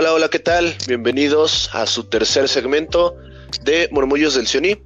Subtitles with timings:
[0.00, 0.74] Hola, hola, ¿qué tal?
[0.88, 3.14] Bienvenidos a su tercer segmento
[3.64, 4.82] de Murmullos del Sioní,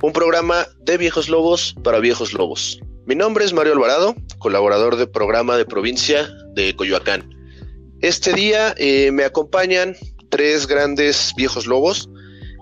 [0.00, 2.80] un programa de viejos lobos para viejos lobos.
[3.04, 7.28] Mi nombre es Mario Alvarado, colaborador de programa de provincia de Coyoacán.
[8.00, 9.94] Este día eh, me acompañan
[10.30, 12.08] tres grandes viejos lobos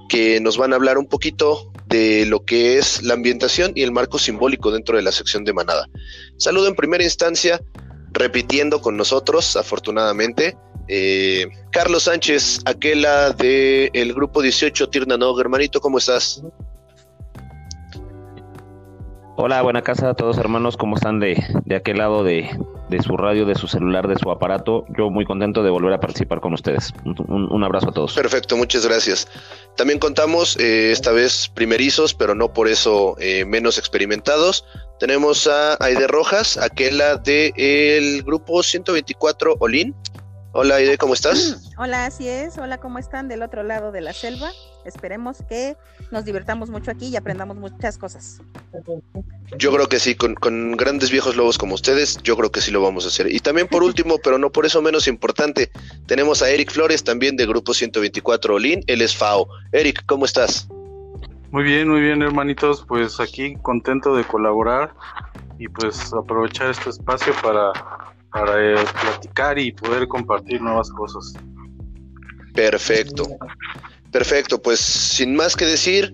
[0.08, 3.92] que nos van a hablar un poquito de lo que es la ambientación y el
[3.92, 5.88] marco simbólico dentro de la sección de manada.
[6.38, 7.60] Saludo en primera instancia,
[8.10, 10.56] repitiendo con nosotros, afortunadamente,
[10.88, 16.42] eh, Carlos Sánchez, aquela del el grupo 18 Tirnanog, hermanito, ¿cómo estás?
[19.38, 21.36] Hola, buena casa a todos hermanos, ¿cómo están de,
[21.66, 22.48] de aquel lado de,
[22.88, 24.86] de, su radio, de su celular, de su aparato?
[24.96, 26.94] Yo muy contento de volver a participar con ustedes.
[27.04, 28.14] Un, un abrazo a todos.
[28.14, 29.28] Perfecto, muchas gracias.
[29.76, 34.64] También contamos, eh, esta vez primerizos, pero no por eso eh, menos experimentados.
[34.98, 39.94] Tenemos a Aide Rojas, aquella del el grupo 124 Olin.
[40.58, 41.70] Hola Aide, ¿cómo estás?
[41.76, 42.56] Hola, así es.
[42.56, 44.50] Hola, ¿cómo están del otro lado de la selva?
[44.86, 45.76] Esperemos que
[46.10, 48.40] nos divertamos mucho aquí y aprendamos muchas cosas.
[49.58, 52.70] Yo creo que sí, con, con, grandes viejos lobos como ustedes, yo creo que sí
[52.70, 53.30] lo vamos a hacer.
[53.30, 55.70] Y también por último, pero no por eso menos importante,
[56.06, 59.46] tenemos a Eric Flores, también de Grupo 124 Olin, él es FAO.
[59.72, 60.68] Eric, ¿cómo estás?
[61.50, 64.94] Muy bien, muy bien, hermanitos, pues aquí contento de colaborar
[65.58, 67.72] y pues aprovechar este espacio para
[68.36, 71.32] para eh, platicar y poder compartir nuevas cosas.
[72.54, 73.24] Perfecto.
[74.12, 76.12] Perfecto, pues sin más que decir,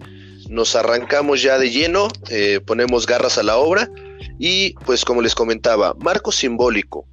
[0.49, 3.89] nos arrancamos ya de lleno, eh, ponemos garras a la obra
[4.39, 7.07] y pues como les comentaba, marco simbólico.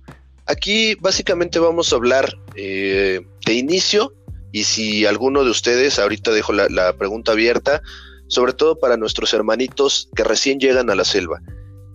[0.45, 4.13] Aquí básicamente vamos a hablar eh, de inicio
[4.51, 7.81] y si alguno de ustedes, ahorita dejo la, la pregunta abierta,
[8.27, 11.39] sobre todo para nuestros hermanitos que recién llegan a la selva,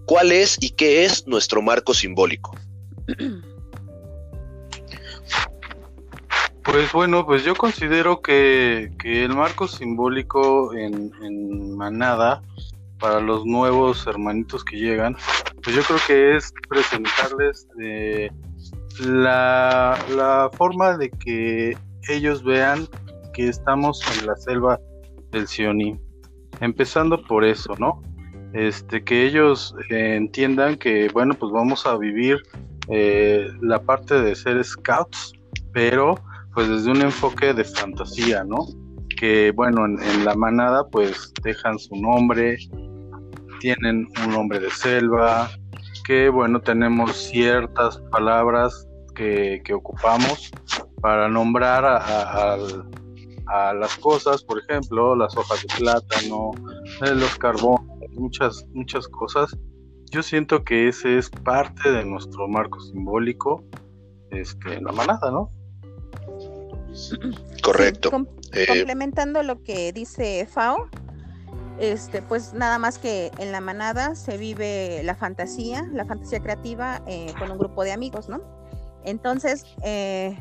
[0.06, 2.56] ¿cuál es y qué es nuestro marco simbólico?
[6.64, 12.42] Pues bueno, pues yo considero que, el marco simbólico en, manada
[12.98, 15.14] para los nuevos hermanitos que llegan,
[15.62, 18.30] pues yo creo que es presentarles eh,
[19.00, 21.76] la, la forma de que
[22.08, 22.88] ellos vean
[23.34, 24.80] que estamos en la selva
[25.30, 26.00] del Sioní.
[26.60, 28.00] Empezando por eso, ¿no?
[28.54, 32.40] Este, que ellos eh, entiendan que, bueno, pues vamos a vivir
[32.88, 35.32] eh, la parte de ser scouts,
[35.72, 36.16] pero
[36.52, 38.58] pues desde un enfoque de fantasía, ¿no?
[39.18, 42.58] Que bueno, en, la manada pues dejan su nombre,
[43.60, 45.50] tienen un nombre de selva,
[46.06, 50.50] que bueno, tenemos ciertas palabras que, ocupamos
[51.00, 52.56] para nombrar a,
[53.46, 56.50] a, las cosas, por ejemplo, las hojas de plátano,
[57.02, 59.56] eh, los carbones, muchas, muchas cosas
[60.10, 63.64] yo siento que ese es parte de nuestro marco simbólico
[64.30, 65.50] este, en la manada, ¿no?
[67.62, 68.26] Correcto.
[68.52, 70.88] Eh, complementando lo que dice Fao,
[71.78, 77.02] este, pues nada más que en la manada se vive la fantasía, la fantasía creativa
[77.06, 78.40] eh, con un grupo de amigos, ¿no?
[79.04, 80.38] Entonces, eh,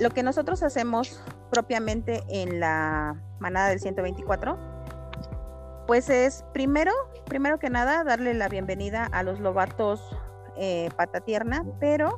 [0.00, 1.20] lo que nosotros hacemos
[1.50, 4.58] propiamente en la manada del 124
[5.88, 6.92] pues es primero,
[7.24, 10.02] primero que nada, darle la bienvenida a los lobatos
[10.58, 12.14] eh, pata tierna, pero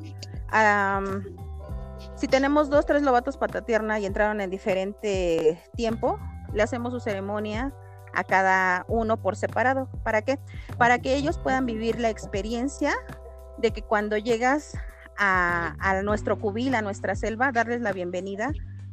[2.16, 6.18] si tenemos dos, tres lobatos pata tierna y entraron en diferente tiempo,
[6.52, 7.72] le hacemos su ceremonia
[8.12, 9.88] a cada uno por separado.
[10.02, 10.40] ¿Para qué?
[10.76, 12.92] Para que ellos puedan vivir la experiencia
[13.58, 14.76] de que cuando llegas
[15.16, 18.50] a, a nuestro cubil, a nuestra selva, darles la bienvenida,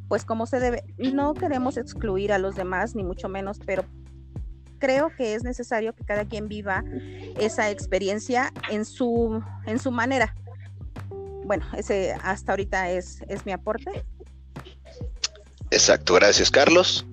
[0.08, 0.84] pues como se debe.
[1.00, 3.84] No queremos excluir a los demás, ni mucho menos, pero
[4.80, 6.84] creo que es necesario que cada quien viva
[7.40, 10.36] esa experiencia en su, en su manera.
[11.46, 14.04] Bueno, ese hasta ahorita es, es mi aporte.
[15.72, 17.06] Exacto, gracias Carlos.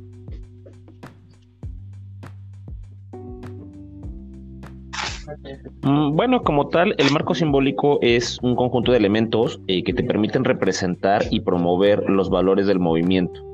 [5.83, 10.03] Mm, bueno, como tal, el marco simbólico es un conjunto de elementos eh, que te
[10.03, 13.54] permiten representar y promover los valores del movimiento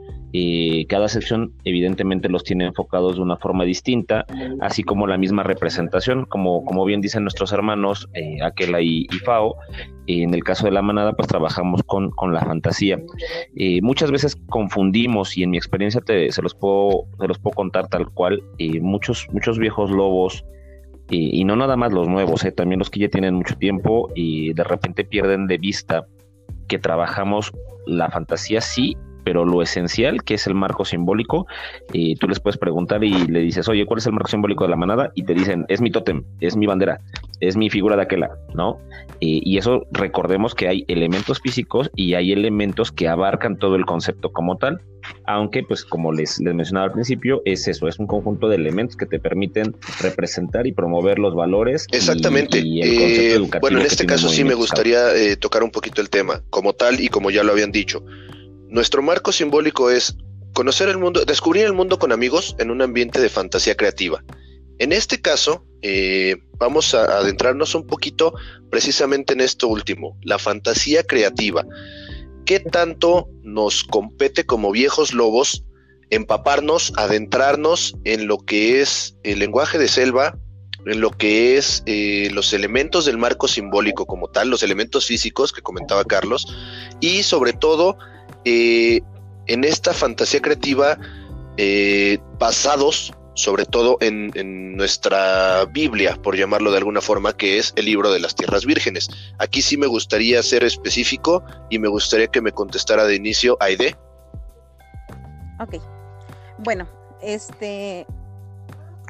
[0.88, 4.26] cada sección evidentemente los tiene enfocados de una forma distinta,
[4.60, 9.56] así como la misma representación, como, como bien dicen nuestros hermanos eh, Aquela y, Fao,
[10.06, 13.00] en el caso de la manada pues trabajamos con, la fantasía.
[13.56, 17.54] Eh, muchas veces confundimos y en mi experiencia te, se, los puedo, se los puedo
[17.54, 20.44] contar tal cual, eh, muchos, muchos viejos lobos
[21.12, 24.62] y no nada más los nuevos, también los que ya tienen mucho tiempo y de
[24.62, 26.06] repente pierden de vista
[26.68, 27.52] que trabajamos
[27.84, 28.96] la fantasía sí,
[29.30, 31.46] pero lo esencial, que es el marco simbólico,
[31.92, 34.70] y tú les puedes preguntar y le dices, oye, ¿cuál es el marco simbólico de
[34.70, 35.12] la manada?
[35.14, 36.98] Y te dicen, es mi tótem, es mi bandera,
[37.38, 38.80] es mi figura de aquella, ¿no?
[39.22, 44.32] y eso recordemos que hay elementos físicos y hay elementos que abarcan todo el concepto
[44.32, 44.80] como tal,
[45.26, 48.96] aunque pues como les, les mencionaba al principio, es eso, es un conjunto de elementos
[48.96, 51.86] que te permiten representar y promover los valores.
[51.92, 52.60] Exactamente.
[52.60, 56.72] Eh, bueno, en este caso sí me gustaría eh, tocar un poquito el tema, como
[56.72, 58.02] tal y como ya lo habían dicho.
[58.70, 60.16] Nuestro marco simbólico es
[60.54, 64.22] conocer el mundo, descubrir el mundo con amigos en un ambiente de fantasía creativa.
[64.78, 68.32] En este caso, eh, vamos a adentrarnos un poquito
[68.70, 71.66] precisamente en esto último, la fantasía creativa.
[72.46, 75.64] ¿Qué tanto nos compete como viejos lobos
[76.10, 80.38] empaparnos, adentrarnos en lo que es el lenguaje de selva,
[80.86, 85.52] en lo que es eh, los elementos del marco simbólico como tal, los elementos físicos
[85.52, 86.46] que comentaba Carlos,
[87.00, 87.98] y sobre todo
[88.44, 89.00] eh,
[89.46, 90.98] en esta fantasía creativa
[92.38, 98.10] basados sobre todo en, nuestra Biblia, por llamarlo de alguna forma, que es el libro
[98.12, 99.08] de las tierras vírgenes.
[99.38, 103.96] Aquí sí me gustaría ser específico y me gustaría que me contestara de inicio Aide.
[105.58, 105.82] Ok.
[106.58, 106.88] Bueno,
[107.22, 108.06] este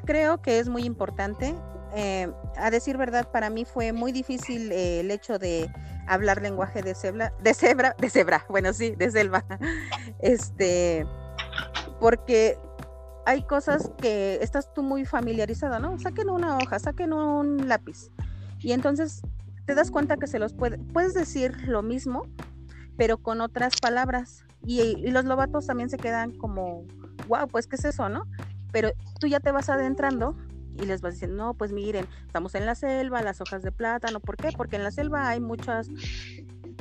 [0.04, 1.54] creo que es muy importante.
[1.94, 5.70] Eh, a decir verdad, para mí fue muy difícil eh, el hecho de
[6.10, 9.44] hablar lenguaje de cebra, de cebra, de cebra, bueno, sí, de selva.
[10.20, 11.06] Este,
[11.98, 12.58] porque
[13.24, 15.98] hay cosas que estás tú muy familiarizada, ¿no?
[15.98, 18.10] Saquen una hoja, saquen un lápiz.
[18.58, 19.22] Y entonces
[19.66, 22.26] te das cuenta que se los puede, puedes decir lo mismo,
[22.96, 24.44] pero con otras palabras.
[24.66, 26.84] Y, los lobatos también se quedan como,
[27.28, 28.24] wow, pues ¿qué es eso, no?
[28.72, 30.36] Pero tú ya te vas adentrando
[30.76, 34.20] y les vas diciendo, no, pues miren, estamos en la selva, las hojas de plátano,
[34.20, 34.50] ¿por qué?
[34.56, 35.88] Porque en la selva hay muchas,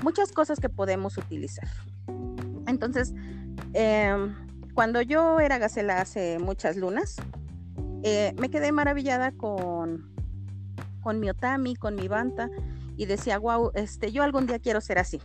[0.04, 1.68] muchas cosas que podemos utilizar.
[2.68, 3.14] Entonces,
[3.74, 4.16] eh,
[4.74, 7.18] cuando yo era Gacela hace muchas lunas,
[8.04, 10.14] eh, me quedé maravillada con,
[11.02, 12.50] con mi Otami, con mi Banta,
[12.96, 15.22] y decía, wow, este, yo algún día quiero ser así.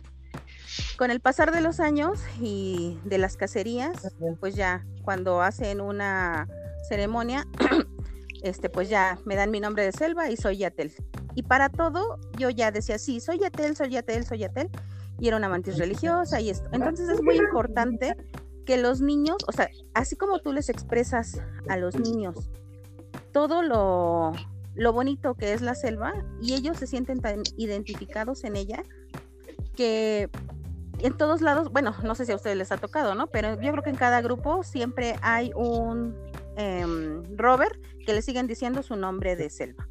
[0.97, 6.47] Con el pasar de los años y de las cacerías, pues ya cuando hacen una
[6.89, 7.45] ceremonia,
[8.47, 10.93] este, pues ya me dan mi nombre de selva y soy Yatel.
[11.35, 14.69] Y para todo yo ya decía, sí, soy Yatel, soy Yatel, soy Yatel.
[15.19, 16.69] Y era una mantis religiosa y esto.
[16.73, 18.15] Entonces es muy importante
[18.65, 21.39] que los niños, o sea, así como tú les expresas
[21.69, 22.49] a los niños
[23.35, 24.31] todo lo,
[24.75, 28.81] lo bonito que es la selva y ellos se sienten tan identificados en ella
[29.75, 30.29] que
[30.99, 33.27] en todos lados, bueno, no sé si a ustedes les ha tocado, ¿no?
[33.27, 36.15] Pero yo creo que en cada grupo siempre hay un
[36.55, 36.85] eh,
[37.35, 39.87] rover que le siguen diciendo su nombre de selva.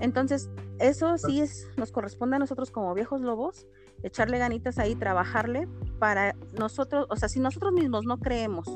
[0.00, 3.66] Entonces, eso sí es, nos corresponde a nosotros como viejos lobos,
[4.02, 5.66] echarle ganitas ahí, trabajarle
[5.98, 8.68] para nosotros, o sea, si nosotros mismos no creemos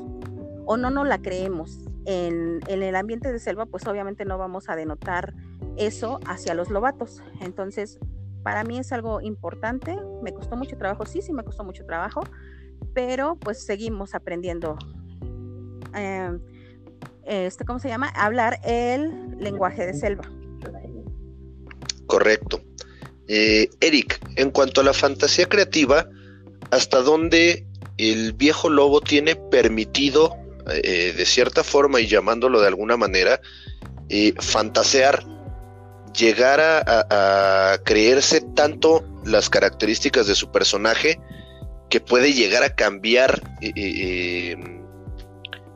[0.65, 4.75] o no nos la creemos en, el ambiente de selva, pues obviamente no vamos a
[4.75, 5.33] denotar
[5.77, 7.23] eso hacia los lobatos.
[7.39, 7.99] Entonces,
[8.43, 12.21] para mí es algo importante, me costó mucho trabajo, sí, sí me costó mucho trabajo,
[12.93, 14.77] pero pues seguimos aprendiendo.
[15.93, 16.39] Em,
[17.25, 18.09] este, ¿Cómo se llama?
[18.09, 20.23] Hablar el lenguaje de selva.
[22.07, 22.61] Correcto.
[23.27, 26.07] Eh, Eric, en cuanto a la fantasía creativa,
[26.71, 27.65] ¿hasta dónde
[27.97, 30.35] el viejo lobo tiene permitido,
[30.69, 33.39] eh, de cierta forma y llamándolo de alguna manera,
[34.09, 35.23] eh, fantasear,
[36.13, 41.19] llegar a, creerse tanto las características de su personaje
[41.89, 43.41] que puede llegar a cambiar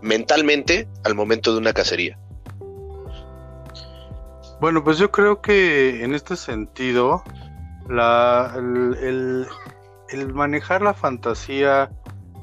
[0.01, 2.17] mentalmente al momento de una cacería?
[4.59, 7.23] Bueno, pues yo creo que en este sentido,
[7.87, 9.47] la, el,
[10.33, 11.91] manejar la fantasía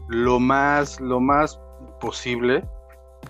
[0.08, 1.58] lo más, lo más
[2.00, 2.64] posible,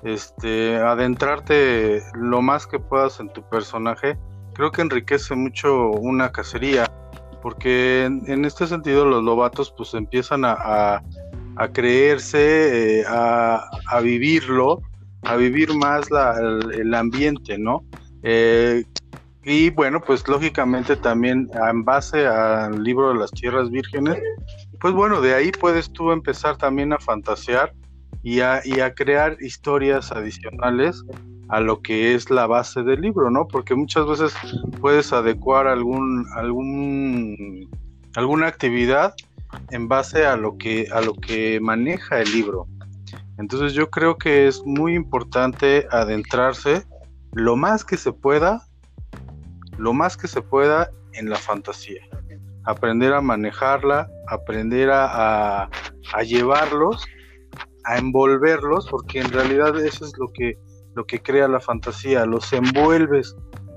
[0.03, 4.19] este, adentrarte lo más que puedas en tu personaje,
[4.55, 6.85] creo que enriquece mucho una cacería,
[7.43, 11.03] porque en, este sentido los lobatos pues empiezan a,
[11.73, 14.81] creerse, eh, a, vivirlo,
[15.23, 16.09] a vivir más
[16.73, 17.85] el ambiente, ¿no?
[18.23, 18.85] Eh,
[19.45, 24.19] y bueno, pues lógicamente también en base al libro de las tierras vírgenes,
[24.81, 27.75] pues bueno, de ahí puedes tú empezar también a fantasear
[28.23, 31.05] y a, y a crear historias adicionales
[31.49, 33.47] a lo que es la base del libro, ¿no?
[33.47, 34.35] Porque muchas veces
[34.81, 37.69] puedes adecuar algún, algún,
[38.17, 39.15] alguna actividad
[39.71, 42.67] en base a lo que, a lo que maneja el libro.
[43.39, 46.85] Entonces yo creo que es muy importante adentrarse
[47.33, 48.63] lo más que se pueda,
[49.77, 52.03] lo más que se pueda en la fantasía.
[52.65, 57.05] Aprender a manejarla, aprender a, a, llevarlos
[57.85, 60.57] a envolverlos, porque en realidad eso es lo que,
[60.95, 63.37] lo que crea la fantasía, los envuelves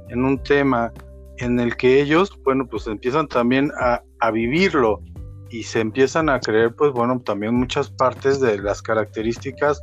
[0.10, 0.94] en un tema
[1.38, 5.02] en el que ellos, bueno, pues empiezan también a, a vivirlo
[5.50, 9.82] y se empiezan a creer, pues bueno, también muchas partes de las características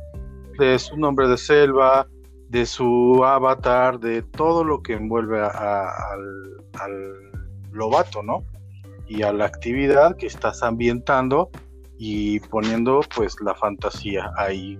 [0.57, 2.07] de su nombre de selva,
[2.49, 5.89] de su avatar, de todo lo que envuelve al,
[6.79, 7.31] al,
[7.71, 8.45] lobato, ¿no?
[9.07, 11.49] Y a la actividad que estás ambientando
[11.97, 14.79] y poniendo pues la fantasía ahí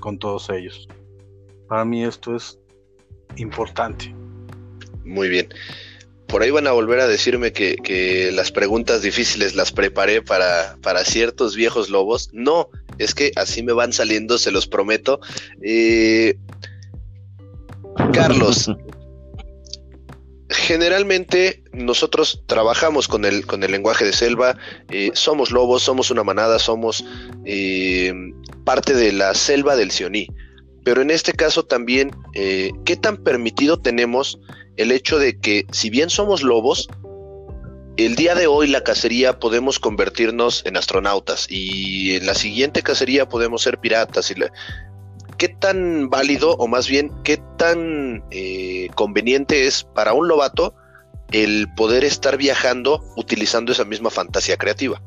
[0.00, 0.88] con todos ellos.
[1.68, 2.58] Para mí esto es
[3.36, 4.14] importante.
[5.04, 5.48] Muy bien.
[6.30, 11.04] Por ahí van a volver a decirme que, las preguntas difíciles las preparé para, para,
[11.04, 12.30] ciertos viejos lobos.
[12.32, 12.68] No,
[12.98, 15.20] es que así me van saliendo, se los prometo.
[15.62, 16.36] Eh,
[18.12, 18.70] Carlos,
[20.50, 24.56] generalmente nosotros trabajamos con el, con el lenguaje de selva,
[24.90, 27.04] eh, somos lobos, somos una manada, somos
[27.44, 28.12] eh,
[28.64, 30.28] parte de la selva del Sioní.
[30.84, 34.38] Pero en este caso también, eh, ¿qué tan permitido tenemos
[34.80, 36.88] el hecho de que si bien somos lobos,
[37.98, 43.28] el día de hoy la cacería podemos convertirnos en astronautas y en la siguiente cacería
[43.28, 44.36] podemos ser piratas y
[45.36, 50.74] ¿qué tan válido o más bien qué tan eh, conveniente es para un lobato
[51.30, 55.02] el poder estar viajando utilizando esa misma fantasía creativa?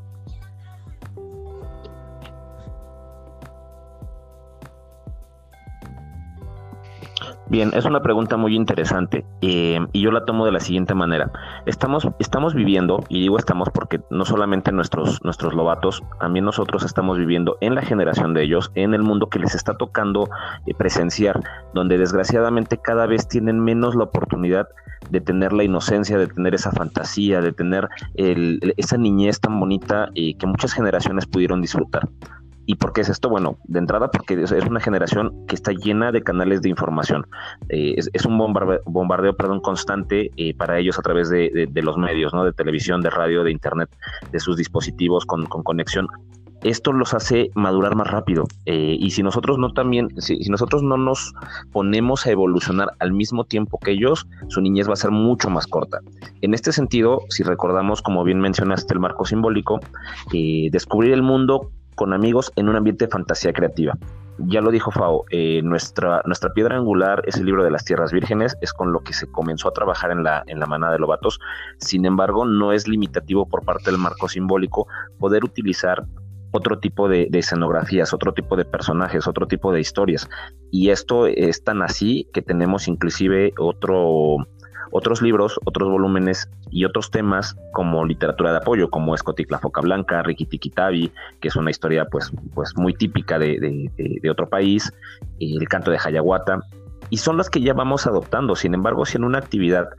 [7.54, 11.32] Bien, es una pregunta muy interesante eh, y yo la tomo de la siguiente manera.
[11.68, 17.20] Estamos, estamos viviendo, y digo estamos porque no solamente nuestros, nuestros lobatos, también nosotros estamos
[17.20, 20.28] viviendo en la generación de ellos, en el mundo que les está tocando
[20.66, 21.44] eh, presenciar,
[21.76, 24.68] donde desgraciadamente cada vez tienen menos la oportunidad
[25.12, 30.36] de tener la inocencia, de tener esa fantasía, de tener esa niñez tan bonita eh,
[30.40, 32.10] que muchas generaciones pudieron disfrutar.
[32.66, 33.30] ¿Y por qué es esto?
[33.30, 37.26] Bueno, de entrada porque es una generación que está llena de canales de información.
[37.70, 42.46] Eh, es, un bombardeo, perdón, constante eh, para ellos a través de, los medios, ¿no?
[42.46, 43.90] de televisión, de radio, de internet,
[44.32, 46.08] de sus dispositivos con, conexión.
[46.62, 48.46] Esto los hace madurar más rápido.
[48.66, 51.34] Eh, y si nosotros no también, si nosotros no nos
[51.74, 55.68] ponemos a evolucionar al mismo tiempo que ellos, su niñez va a ser mucho más
[55.68, 56.00] corta.
[56.40, 59.82] En este sentido, si recordamos, como bien mencionaste, el marco simbólico,
[60.72, 63.98] descubrir el mundo con amigos en un ambiente de fantasía creativa.
[64.40, 68.12] Ya lo dijo Fao, eh, nuestra, nuestra piedra angular es el libro de las tierras
[68.12, 71.00] vírgenes, es con lo que se comenzó a trabajar en la, en la manada de
[71.00, 71.40] lobatos.
[71.78, 74.88] Sin embargo, no es limitativo por parte del marco simbólico
[75.20, 76.04] poder utilizar
[76.52, 80.28] otro tipo de, de, escenografías, otro tipo de personajes, otro tipo de historias.
[80.72, 84.38] Y esto es tan así que tenemos inclusive otro,
[84.94, 90.22] otros libros, otros volúmenes y otros temas como literatura de apoyo, como Escoticla Foca Blanca,
[90.22, 94.94] Riquitikitabi, que es una historia pues, pues muy típica de, de otro país,
[95.40, 96.60] el canto de Hayaguata,
[97.10, 98.56] y son las que ya vamos adoptando.
[98.56, 99.90] Sin embargo, si en una actividad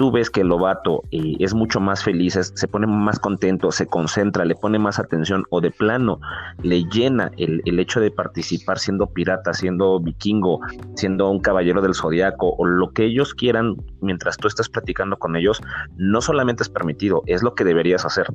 [0.00, 3.84] tú ves que el lobato eh, es mucho más feliz, se pone más contento, se
[3.84, 6.18] concentra, le pone más atención o de plano
[6.62, 10.60] le llena el, el, hecho de participar siendo pirata, siendo vikingo,
[10.94, 15.36] siendo un caballero del zodiaco o lo que ellos quieran mientras tú estás platicando con
[15.36, 15.60] ellos,
[15.98, 18.26] no solamente es permitido, es lo que deberías hacer.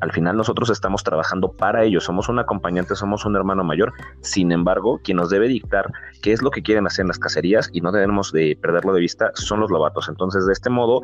[0.00, 4.52] Al final nosotros estamos trabajando para ellos, somos un acompañante, somos un hermano mayor, sin
[4.52, 5.92] embargo, quien nos debe dictar
[6.22, 9.00] qué es lo que quieren hacer en las cacerías y no debemos de perderlo de
[9.00, 10.08] vista son los lobatos.
[10.08, 11.02] Entonces, de este modo,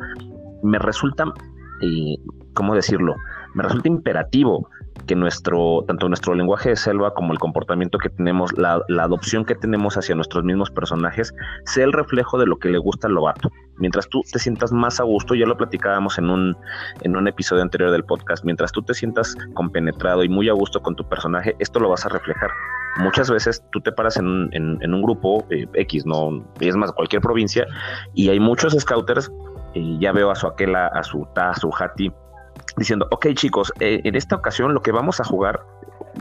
[0.63, 1.25] me resulta,
[1.81, 2.15] eh,
[2.53, 3.15] ¿cómo decirlo?
[3.53, 4.69] Me resulta imperativo
[5.07, 9.55] que nuestro, tanto nuestro lenguaje de selva como el comportamiento que tenemos, la, adopción que
[9.55, 11.33] tenemos hacia nuestros mismos personajes,
[11.65, 13.49] sea el reflejo de lo que le gusta al lobato.
[13.77, 16.57] Mientras tú te sientas más a gusto, ya lo platicábamos en un,
[17.01, 20.81] en un episodio anterior del podcast, mientras tú te sientas compenetrado y muy a gusto
[20.81, 22.49] con tu personaje, esto lo vas a reflejar.
[22.99, 26.91] Muchas veces tú te paras en un, en, un grupo eh, X, no, es más,
[26.91, 27.65] cualquier provincia,
[28.13, 29.31] y hay muchos scouters,
[29.73, 32.11] y ya veo a su aquela, a su ta, a su hati,
[32.77, 35.61] diciendo, ok chicos, eh, en esta ocasión lo que vamos a jugar,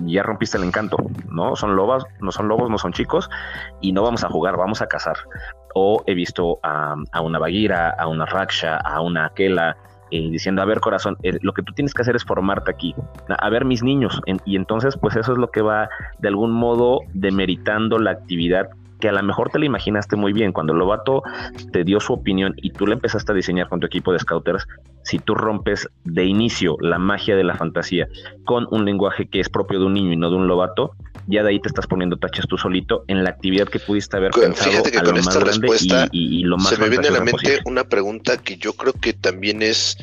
[0.04, 0.96] ya rompiste el encanto,
[1.30, 1.56] ¿no?
[1.56, 3.30] Son lobas, no son lobos, no son chicos,
[3.80, 5.16] y no vamos a jugar, vamos a cazar.
[5.74, 9.76] O he visto a, una Bagira, a una Raksha, a una Aquela,
[10.10, 12.94] eh, diciendo, a ver corazón, eh, lo que tú tienes que hacer es formarte aquí,
[13.28, 17.00] a ver mis niños, y entonces pues eso es lo que va de algún modo
[17.12, 18.68] demeritando la actividad
[19.00, 20.52] que a lo mejor te la imaginaste muy bien.
[20.52, 21.22] Cuando el Lobato
[21.72, 24.66] te dio su opinión y tú le empezaste a diseñar con tu equipo de scouters,
[25.02, 28.08] si tú rompes de inicio la magia de la fantasía
[28.44, 30.92] con un lenguaje que es propio de un niño y no de un Lobato,
[31.26, 34.30] ya de ahí te estás poniendo taches tú solito en la actividad que pudiste haber
[34.30, 37.84] pensado que con esta respuesta y, lo más se me viene a la mente una
[37.84, 39.96] pregunta que yo creo que también es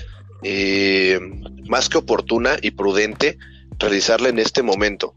[0.43, 1.19] eh,
[1.67, 3.37] más que oportuna y prudente
[3.79, 5.15] realizarla en este momento.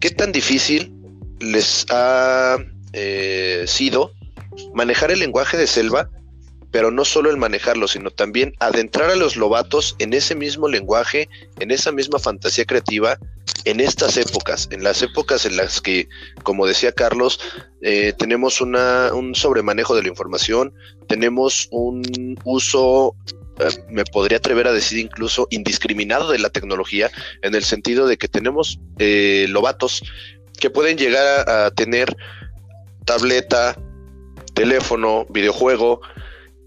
[0.00, 0.92] ¿Qué tan difícil
[1.40, 2.56] les ha
[3.00, 4.12] eh, sido
[4.74, 6.10] manejar el lenguaje de selva,
[6.70, 11.28] pero no solo el manejarlo, sino también adentrar a los lobatos en ese mismo lenguaje,
[11.60, 13.18] en esa misma fantasía creativa,
[13.64, 16.08] en estas épocas, en las épocas en las que,
[16.42, 17.40] como decía Carlos,
[17.82, 20.74] eh, tenemos una, un sobremanejo de la información,
[21.06, 23.14] tenemos un uso
[23.60, 27.10] eh, me podría atrever a decir incluso indiscriminado de la tecnología,
[27.42, 30.02] en el sentido de que tenemos eh, lobatos
[30.58, 32.16] que pueden llegar a, tener
[33.08, 33.74] tableta,
[34.52, 36.02] teléfono, videojuego,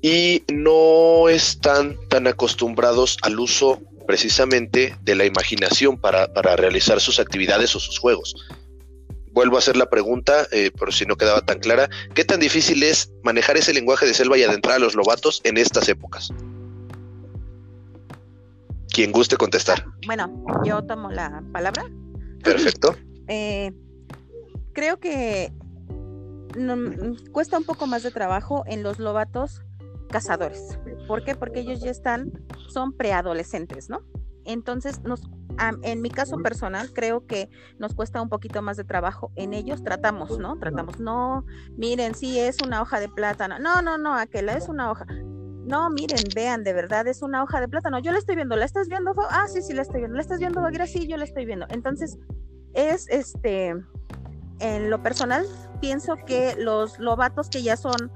[0.01, 7.75] y no están tan acostumbrados al uso precisamente de la imaginación para, realizar sus actividades
[7.75, 8.33] o sus juegos.
[9.31, 12.81] Vuelvo a hacer la pregunta, eh, por si no quedaba tan clara, ¿qué tan difícil
[12.81, 16.33] es manejar ese lenguaje de selva y adentrar a los lobatos en estas épocas?
[18.89, 19.85] Quien guste contestar.
[20.07, 21.85] Bueno, yo tomo la palabra.
[22.43, 22.95] Perfecto.
[23.33, 23.71] Eh,
[24.73, 25.53] creo que
[27.31, 29.63] cuesta un poco más de trabajo en los lobatos
[30.09, 30.77] cazadores.
[31.07, 31.35] ¿Por qué?
[31.35, 32.31] Porque ellos ya están,
[32.67, 34.01] son preadolescentes, ¿no?
[34.45, 35.21] Entonces, nos,
[35.83, 39.83] en mi caso personal, creo que nos cuesta un poquito más de trabajo en ellos.
[39.83, 40.57] Tratamos, ¿no?
[40.57, 41.45] Tratamos, no,
[41.77, 43.59] miren, sí es una hoja de plátano.
[43.59, 45.05] No, no, no, aquella es una hoja.
[45.05, 47.99] No, miren, vean, de verdad es una hoja de plátano.
[47.99, 49.13] Yo la estoy viendo, ¿la estás viendo?
[49.29, 50.15] Ah, sí, sí, la estoy viendo.
[50.15, 50.87] ¿La estás viendo, Baguera?
[50.87, 51.67] Sí, yo la estoy viendo.
[51.69, 52.17] Entonces,
[52.73, 53.75] es este,
[54.61, 55.45] en lo personal,
[55.79, 58.11] pienso que los lobatos que ya son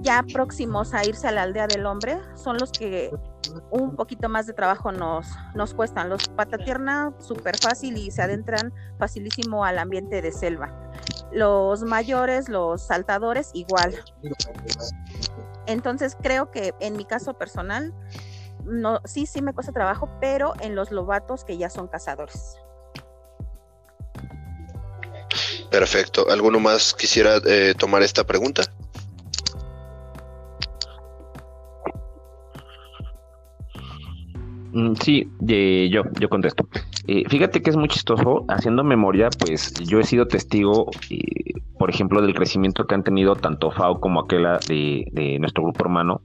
[0.00, 3.10] ya próximos a irse a la aldea del hombre son los que
[3.70, 6.08] un poquito más de trabajo nos, nos cuestan.
[6.08, 10.74] Los patatierna súper fácil y se adentran facilísimo al ambiente de selva.
[11.32, 13.94] Los mayores, los saltadores, igual.
[15.66, 17.94] Entonces creo que en mi caso personal,
[18.64, 22.56] no, sí, sí me cuesta trabajo, pero en los lobatos que ya son cazadores.
[25.78, 26.30] Perfecto.
[26.30, 28.62] ¿Alguno más quisiera eh, tomar esta pregunta?
[34.72, 35.28] Mm, sí,
[35.90, 36.66] yo, yo contesto.
[37.06, 41.90] Eh, fíjate que es muy chistoso, haciendo memoria, pues yo he sido testigo, eh, por
[41.90, 46.22] ejemplo, del crecimiento que han tenido tanto FAO como aquella de, nuestro grupo hermano,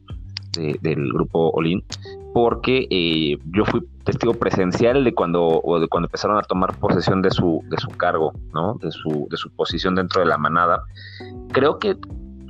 [0.51, 1.83] del grupo Olin,
[2.33, 7.31] porque eh, yo fui testigo presencial de cuando, de cuando empezaron a tomar posesión de
[7.31, 8.75] su, de su cargo, ¿no?
[8.75, 10.83] De su, de su posición dentro de la manada.
[11.51, 11.97] Creo que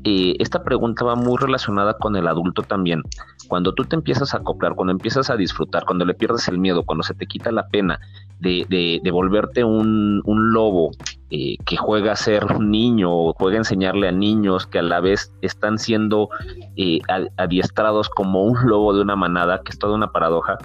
[0.04, 3.04] esta pregunta va muy relacionada con el adulto también.
[3.48, 6.84] Cuando tú te empiezas a acoplar, cuando empiezas a disfrutar, cuando le pierdes el miedo,
[6.84, 8.00] cuando se te quita la pena
[8.40, 8.66] de,
[9.04, 10.92] de, volverte un, lobo
[11.30, 14.82] eh, que juega a ser un niño o juega a enseñarle a niños que a
[14.82, 16.30] la vez están siendo
[16.76, 17.00] eh,
[17.38, 20.58] adiestrados como un lobo de una manada, que es toda una paradoja,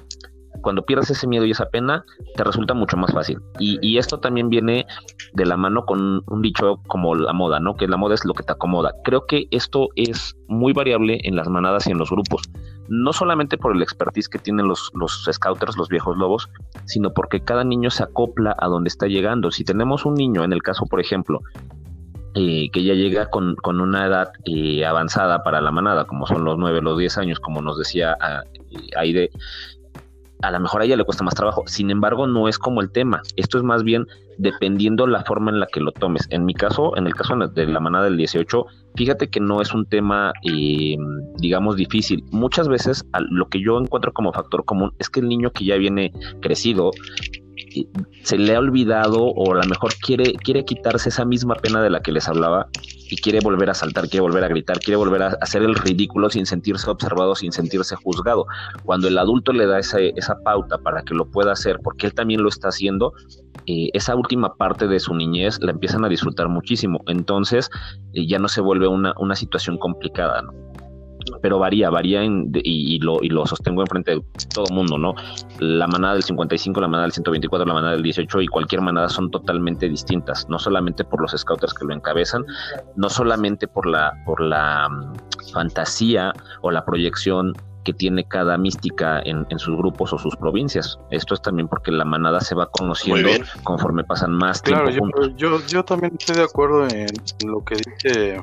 [0.60, 2.04] cuando pierdes ese miedo y esa pena,
[2.36, 3.38] te resulta mucho más fácil.
[3.58, 4.86] Y, esto también viene
[5.32, 7.74] de la mano con un dicho como la moda, ¿no?
[7.76, 8.92] Que la moda es lo que te acomoda.
[9.04, 12.42] Creo que esto es muy variable en las manadas y en los grupos.
[12.88, 16.48] No solamente por el expertise que tienen los, los scouters, los viejos lobos,
[16.84, 19.50] sino porque cada niño se acopla a donde está llegando.
[19.50, 21.40] Si tenemos un niño, en el caso, por ejemplo,
[22.38, 26.58] eh, que ya llega con, una edad eh, avanzada para la manada, como son los
[26.58, 28.42] 9, los 10 años, como nos decía ah,
[28.98, 29.30] Aide,
[30.42, 31.64] a lo mejor a ella le cuesta más trabajo.
[31.66, 33.22] Sin embargo, no es como el tema.
[33.36, 34.06] Esto es más bien
[34.38, 36.26] dependiendo la forma en la que lo tomes.
[36.30, 39.72] En mi caso, en el caso de la manada del 18, fíjate que no es
[39.72, 40.96] un tema, eh,
[41.38, 42.22] digamos, difícil.
[42.30, 45.76] Muchas veces lo que yo encuentro como factor común es que el niño que ya
[45.76, 46.90] viene crecido
[48.22, 51.90] se le ha olvidado o a lo mejor quiere, quiere quitarse esa misma pena de
[51.90, 52.68] la que les hablaba
[53.08, 56.30] y quiere volver a saltar, quiere volver a gritar, quiere volver a hacer el ridículo
[56.30, 58.46] sin sentirse observado, sin sentirse juzgado.
[58.84, 62.14] Cuando el adulto le da esa, esa pauta para que lo pueda hacer, porque él
[62.14, 63.12] también lo está haciendo,
[63.66, 67.00] eh, esa última parte de su niñez la empiezan a disfrutar muchísimo.
[67.06, 67.70] Entonces
[68.14, 70.52] eh, ya no se vuelve una, una situación complicada, ¿no?
[71.42, 74.22] Pero varía, varía y, lo, y lo sostengo enfrente de
[74.54, 75.14] todo el mundo, ¿no?
[75.58, 79.08] La manada del 55, la manada del 124, la manada del 18 y cualquier manada
[79.08, 82.44] son totalmente distintas, no solamente por los scouters que lo encabezan,
[82.96, 87.52] no solamente por la, por la mm, fantasía o la proyección
[87.84, 90.98] que tiene cada mística en, sus grupos o sus provincias.
[91.12, 93.30] Esto es también porque la manada se va conociendo
[93.62, 94.86] conforme pasan más tiempo.
[94.86, 97.06] Claro, yo, yo, también estoy de acuerdo en
[97.48, 98.42] lo que dice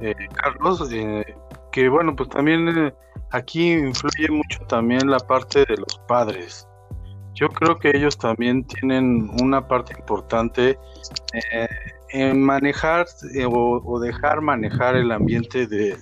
[0.00, 0.88] eh, Carlos.
[0.92, 1.24] Eh,
[1.72, 2.94] que bueno, pues también eh,
[3.30, 6.68] aquí influye mucho también la parte de los padres.
[7.34, 10.78] Yo creo que ellos también tienen una parte importante
[11.32, 11.68] eh,
[12.10, 15.96] en manejar eh, o, dejar manejar el ambiente de,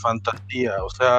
[0.00, 0.72] fantasía.
[0.82, 1.18] O sea,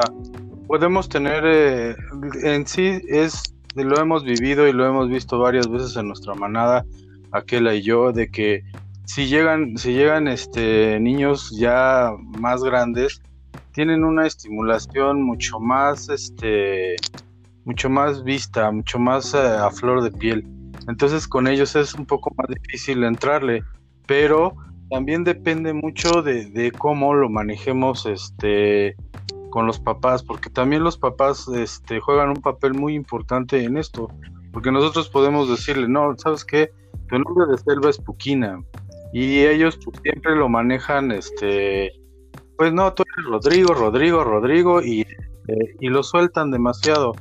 [0.66, 1.96] podemos tener
[2.42, 6.86] en sí, es lo hemos vivido y lo hemos visto varias veces en nuestra manada,
[7.32, 8.64] aquella y yo, de que
[9.04, 13.22] si llegan, si llegan este niños ya más grandes,
[13.76, 16.96] tienen una estimulación mucho más este
[17.66, 20.48] mucho más vista, mucho más eh, a flor de piel.
[20.88, 23.64] Entonces con ellos es un poco más difícil entrarle,
[24.08, 24.56] pero
[24.90, 28.96] también depende mucho de, cómo lo manejemos este
[29.50, 34.10] con los papás, porque también los papás este, juegan un papel muy importante en esto,
[34.52, 36.72] porque nosotros podemos decirle, no, ¿sabes qué?
[37.08, 38.60] Tu nombre de selva es Puquina,
[39.14, 41.94] y ellos pues, siempre lo manejan, este,
[42.58, 47.14] pues no, tú eres Rodrigo, Rodrigo, Rodrigo, y, eh, y lo sueltan demasiado.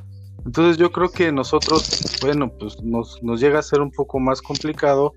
[0.45, 4.41] Entonces yo creo que nosotros, bueno, pues nos, nos llega a ser un poco más
[4.41, 5.13] complicado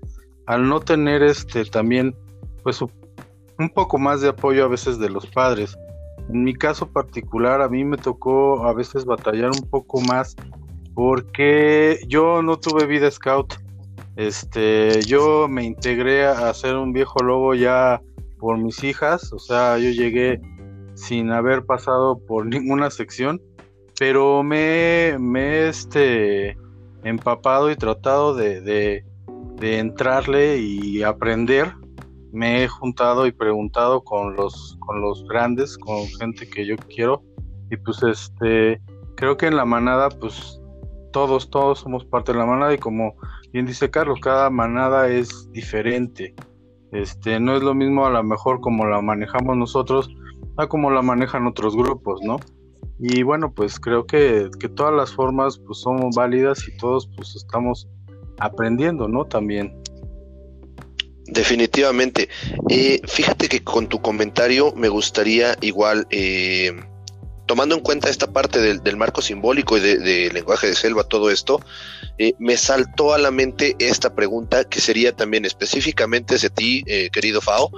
[0.47, 2.15] al no tener este también,
[2.63, 5.77] pues un poco más de apoyo a veces de los padres.
[6.29, 10.35] En mi caso particular, a mí me tocó a veces batallar un poco más
[10.95, 13.53] porque yo no tuve vida scout.
[14.15, 18.01] Este, yo me integré a ser un viejo lobo ya
[18.39, 20.41] por mis hijas, o sea, yo llegué
[20.95, 23.41] sin haber pasado por ninguna sección,
[23.99, 26.57] pero me, me este,
[27.03, 29.05] empapado y tratado de, de,
[29.55, 31.73] de entrarle y aprender
[32.31, 37.23] me he juntado y preguntado con los con los grandes, con gente que yo quiero
[37.71, 38.81] y pues este
[39.15, 40.59] creo que en la manada pues
[41.11, 43.15] todos todos somos parte de la manada y como
[43.51, 46.35] bien dice Carlos, cada manada es diferente.
[46.91, 50.09] Este, no es lo mismo a lo mejor como la manejamos nosotros
[50.57, 52.37] a como la manejan otros grupos, ¿no?
[52.99, 57.35] Y bueno, pues creo que, que todas las formas pues son válidas y todos pues
[57.35, 57.87] estamos
[58.39, 59.25] aprendiendo, ¿no?
[59.25, 59.81] También.
[61.27, 62.27] Definitivamente.
[62.69, 66.73] Eh, fíjate que con tu comentario me gustaría igual, eh,
[67.49, 71.31] tomando en cuenta esta parte del, marco simbólico y del de lenguaje de selva, todo
[71.31, 71.59] esto,
[72.19, 77.41] eh, me saltó a la mente esta pregunta que sería también específicamente hacia ti, querido
[77.41, 77.71] Fao.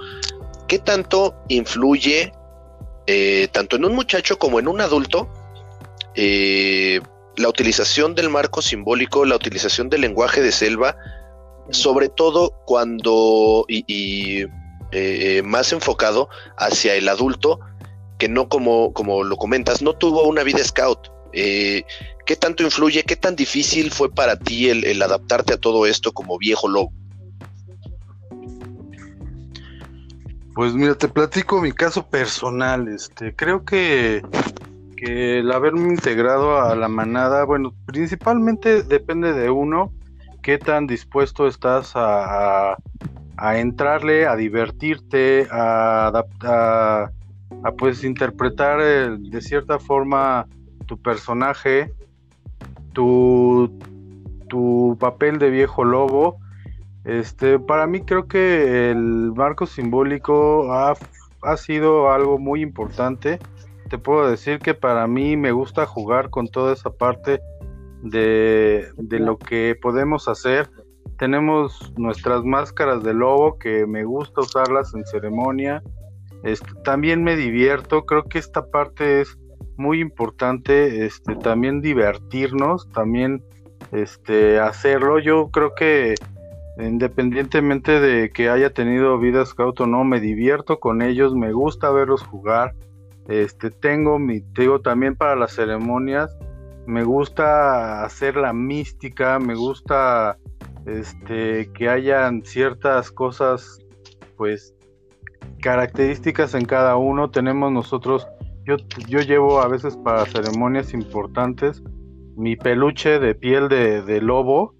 [0.68, 2.32] ¿Qué tanto influye,
[3.52, 5.26] tanto en un muchacho como en un adulto,
[6.14, 10.96] la utilización del marco simbólico, la utilización del lenguaje de selva?
[11.70, 14.44] sobre todo cuando, y,
[14.92, 17.60] eh, más enfocado hacia el adulto,
[18.22, 21.08] que no como, como lo comentas, no tuvo una vida scout.
[21.32, 21.82] Eh,
[22.24, 26.38] ¿Qué tanto influye, qué tan difícil fue para ti el, adaptarte a todo esto como
[26.38, 26.92] viejo lobo?
[30.54, 32.86] Pues mira, te platico mi caso personal.
[32.86, 34.22] Este, creo que,
[34.96, 39.92] que el haberme integrado a la manada, bueno, principalmente depende de uno
[40.42, 42.76] qué tan dispuesto estás a,
[43.36, 47.10] a, entrarle, a divertirte, a, a,
[47.64, 50.46] a pues interpretar de cierta forma
[50.86, 51.92] tu personaje,
[52.92, 53.78] tu,
[54.48, 56.38] tu papel de viejo lobo.
[57.04, 60.94] Este, para mí creo que el marco simbólico ha,
[61.42, 63.38] ha sido algo muy importante.
[63.88, 67.40] Te puedo decir que para mí me gusta jugar con toda esa parte
[68.02, 70.68] de, lo que podemos hacer.
[71.18, 75.82] Tenemos nuestras máscaras de lobo que me gusta usarlas en ceremonia.
[76.44, 79.38] Este, también me divierto, creo que esta parte es
[79.76, 83.42] muy importante, este, también divertirnos, también
[83.92, 85.18] este, hacerlo.
[85.18, 86.14] Yo creo que
[86.78, 91.90] independientemente de que haya tenido vida scout o no, me divierto con ellos, me gusta
[91.90, 92.74] verlos jugar.
[93.28, 96.36] Este, tengo mi, digo, también para las ceremonias,
[96.86, 100.36] me gusta hacer la mística, me gusta
[100.86, 103.78] este que hayan ciertas cosas
[104.36, 104.74] pues
[105.62, 107.30] características en cada uno.
[107.30, 108.28] Tenemos nosotros
[108.64, 108.76] yo
[109.08, 111.82] yo llevo a veces para ceremonias importantes
[112.36, 114.74] mi peluche de piel de, lobo.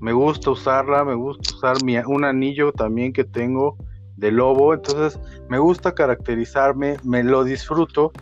[0.00, 3.76] Me gusta usarla, me gusta usar mi, un anillo también que tengo
[4.16, 4.74] de lobo.
[4.74, 5.18] Entonces
[5.48, 8.12] me gusta caracterizarme, me lo disfruto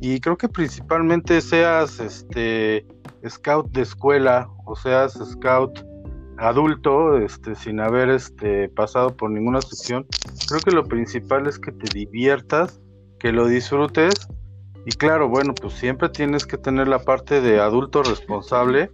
[0.00, 2.86] y creo que principalmente seas este
[3.26, 5.84] scout de escuela o seas scout
[6.38, 10.06] adulto, este, sin haber este, pasado por ninguna sección,
[10.48, 12.80] creo que lo principal es que te diviertas,
[13.18, 14.28] que lo disfrutes
[14.84, 18.90] y claro, bueno, pues siempre tienes que tener la parte de adulto responsable,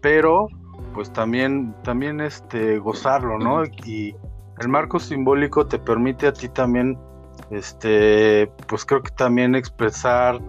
[0.00, 0.48] pero
[0.94, 3.64] pues también, también este, gozarlo, ¿no?
[3.84, 4.14] Y
[4.60, 6.98] el marco simbólico te permite a ti también
[7.50, 10.40] este, pues creo que también expresar,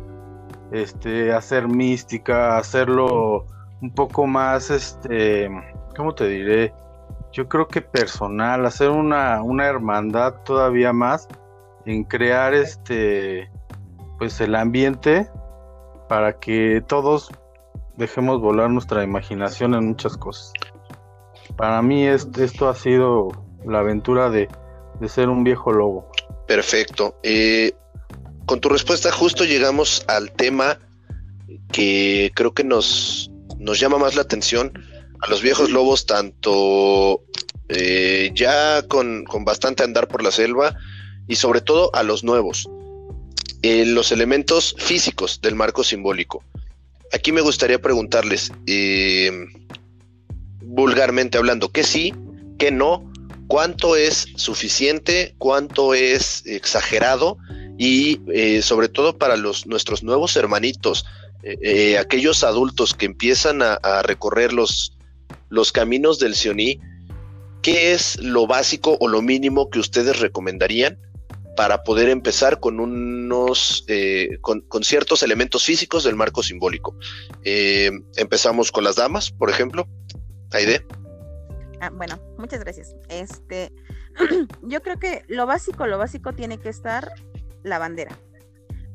[0.72, 3.46] este, hacer mística, hacerlo
[3.82, 5.50] un poco más, este,
[5.96, 6.74] ¿cómo te diré?
[7.32, 11.28] Yo creo que personal, hacer una, una hermandad todavía más
[11.86, 13.50] en crear este,
[14.17, 15.30] pues el ambiente
[16.08, 17.32] para que todos
[17.98, 20.52] dejemos volar nuestra imaginación en muchas cosas.
[21.56, 23.30] Para mí esto ha sido
[23.65, 24.48] la aventura de
[25.02, 26.10] de ser un viejo lobo.
[26.48, 27.15] Perfecto.
[27.24, 27.74] Eh,
[28.46, 30.78] con tu respuesta justo llegamos al tema
[31.72, 33.31] que creo que nos,
[33.62, 34.74] nos llama más la atención
[35.21, 37.24] a los viejos lobos, tanto
[37.69, 40.76] eh, ya con, bastante andar por la selva
[41.28, 42.67] y sobre todo a los nuevos,
[43.62, 46.43] eh, los elementos físicos del marco simbólico.
[47.13, 49.32] Aquí me gustaría preguntarles, eh,
[50.62, 52.15] vulgarmente hablando, ¿qué sí,
[52.58, 53.12] qué no,
[53.47, 57.38] cuánto es suficiente, cuánto es exagerado
[57.78, 58.19] y
[58.62, 61.04] sobre todo para los, nuestros nuevos hermanitos,
[61.99, 64.97] aquellos adultos que empiezan a, recorrer los,
[65.49, 66.80] los caminos del Sioní,
[67.62, 70.97] ¿qué es lo básico o lo mínimo que ustedes recomendarían
[71.56, 76.95] para poder empezar con unos eh, con, ciertos elementos físicos del marco simbólico?
[77.43, 79.88] Eh, empezamos con las damas, por ejemplo.
[80.51, 80.86] Aide.
[81.82, 82.95] Ah, bueno, muchas gracias.
[83.10, 83.71] Este,
[84.63, 87.12] yo creo que lo básico, lo básico tiene que estar
[87.63, 88.17] la bandera.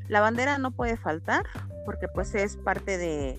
[0.08, 1.44] La bandera no puede faltar
[1.86, 3.38] porque pues es parte de,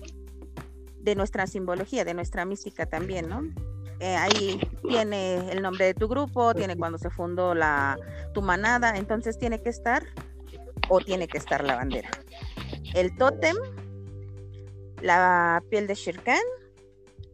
[1.00, 3.42] de nuestra simbología, de nuestra mística también, ¿no?
[4.00, 7.98] Eh, ahí tiene el nombre de tu grupo, tiene cuando se fundó la
[8.32, 10.04] tu manada, entonces tiene que estar
[10.88, 12.10] o tiene que estar la bandera.
[12.94, 13.56] El tótem,
[15.02, 16.40] la piel de Shirkan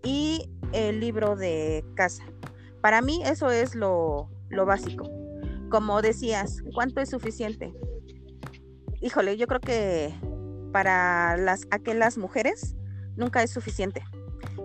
[0.03, 2.25] y el libro de casa.
[2.81, 5.11] Para mí eso es lo, lo básico.
[5.71, 7.75] Como decías, ¿cuánto es suficiente?
[9.01, 10.15] Híjole, yo creo que
[10.75, 12.75] para las aquellas mujeres
[13.15, 14.03] nunca es suficiente.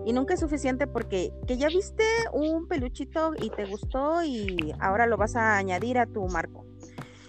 [0.08, 5.06] Y nunca es suficiente porque que ya viste un peluchito y te gustó y ahora
[5.06, 6.66] lo vas a añadir a tu marco.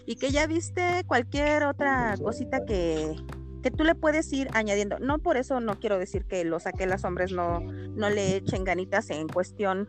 [0.07, 3.15] Y que ya viste cualquier otra cosita que,
[3.63, 4.99] que tú le puedes ir añadiendo.
[4.99, 9.11] No por eso no quiero decir que los aquelas hombres no, no le echen ganitas
[9.11, 9.89] en cuestión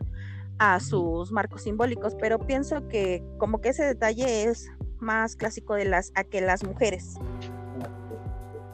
[0.58, 5.86] a sus marcos simbólicos, pero pienso que como que ese detalle es más clásico de
[5.86, 7.14] las aquelas mujeres.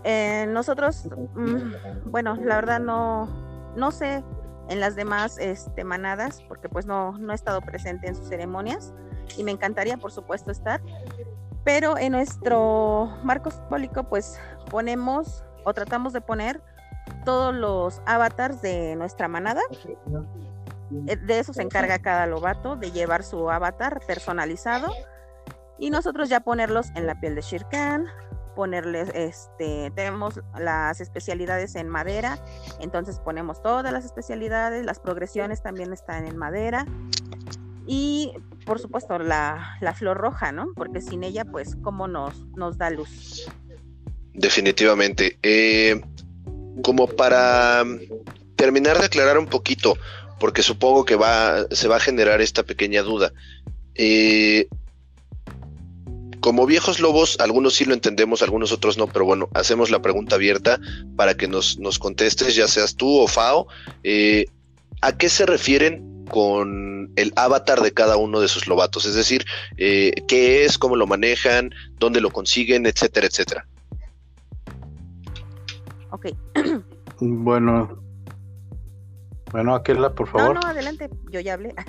[0.05, 3.29] Eh, nosotros, mm, bueno, la verdad no,
[3.77, 4.23] no sé
[4.69, 8.93] en las demás este, manadas, porque pues no, no he estado presente en sus ceremonias
[9.37, 10.81] y me encantaría, por supuesto, estar.
[11.65, 14.39] Pero en nuestro marco simbólico, pues
[14.71, 16.63] ponemos o tratamos de poner
[17.25, 19.61] todos los avatars de nuestra manada.
[21.07, 24.93] Eh, de eso se encarga cada lobato, de llevar su avatar personalizado
[25.79, 28.07] y nosotros ya ponerlos en la piel de Shirkan,
[28.59, 32.45] ponerles, este, tenemos las especialidades en madera,
[32.81, 36.85] entonces ponemos todas las especialidades, las progresiones también están en madera
[37.87, 38.33] y
[38.67, 40.73] por supuesto la, la flor roja, ¿no?
[40.75, 43.49] Porque sin ella, pues, ¿cómo nos, nos da luz?
[44.35, 45.39] Definitivamente.
[45.45, 46.01] Eh,
[46.83, 47.85] como para
[48.57, 49.97] terminar de aclarar un poquito,
[50.41, 53.33] porque supongo que va, se va a generar esta pequeña duda.
[53.95, 54.67] Eh,
[56.49, 60.37] como viejos lobos, algunos sí lo entendemos, algunos otros no, pero bueno, hacemos la pregunta
[60.37, 60.81] abierta
[61.15, 63.67] para que nos, nos contestes, ya seas tú o Fao,
[64.03, 64.47] eh,
[65.03, 69.05] ¿a qué se refieren con el avatar de cada uno de sus lobatos?
[69.05, 69.45] Es decir,
[69.77, 73.69] eh, ¿qué es, cómo lo manejan, dónde lo consiguen, etcétera, etcétera?
[76.13, 76.29] Ok.
[77.21, 78.03] bueno.
[79.53, 80.55] Bueno, Aquela, por favor.
[80.55, 81.75] No, no, adelante, yo ya hablé.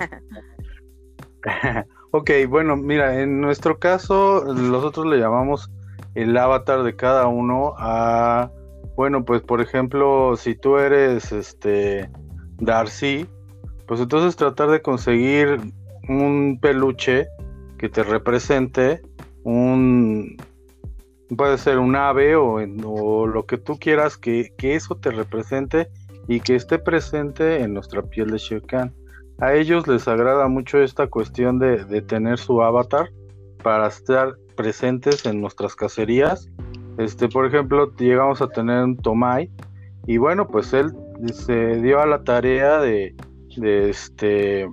[2.12, 5.70] ok, bueno, mira, en nuestro caso nosotros le llamamos
[6.14, 8.50] el avatar de cada uno a,
[8.96, 12.10] bueno, pues por ejemplo, si tú eres este
[12.58, 13.26] Darcy,
[13.86, 15.60] pues entonces tratar de conseguir
[16.08, 17.28] un peluche
[17.78, 19.02] que te represente,
[19.44, 20.36] un
[21.36, 25.88] puede ser un ave o, o lo que tú quieras que, que, eso te represente
[26.26, 28.92] y que esté presente en nuestra piel de Shirkan
[29.40, 33.10] a ellos les agrada mucho esta cuestión de, tener su avatar
[33.62, 36.50] para estar presentes en nuestras cacerías.
[36.98, 39.50] Este, por ejemplo, llegamos a tener un Tomai
[40.06, 40.92] y bueno, pues él
[41.32, 43.14] se dio a la tarea de,
[43.56, 44.68] este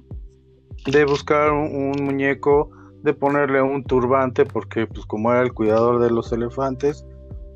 [0.85, 2.69] de buscar un, muñeco,
[3.03, 7.05] de ponerle un turbante porque pues como era el cuidador de los elefantes,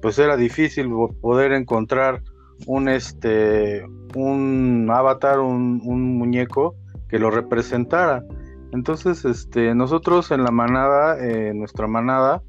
[0.02, 0.90] pues era difícil
[1.22, 2.24] poder encontrar
[2.68, 6.76] un este un avatar, un, un muñeco
[7.12, 8.24] que lo representara.
[8.72, 12.42] Entonces, este, nosotros en la manada, en nuestra manada,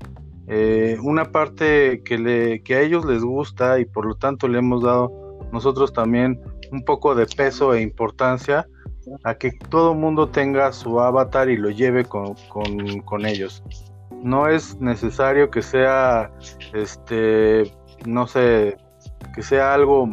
[0.47, 4.59] eh, una parte que, le, que a ellos les gusta y por lo tanto le
[4.59, 5.11] hemos dado
[5.53, 8.67] nosotros también un poco de peso e importancia
[9.25, 13.63] a que todo mundo tenga su avatar y lo lleve con, con, ellos.
[14.23, 16.31] No es necesario que sea,
[16.73, 17.73] este,
[18.07, 18.77] no sé,
[19.35, 20.07] que sea algo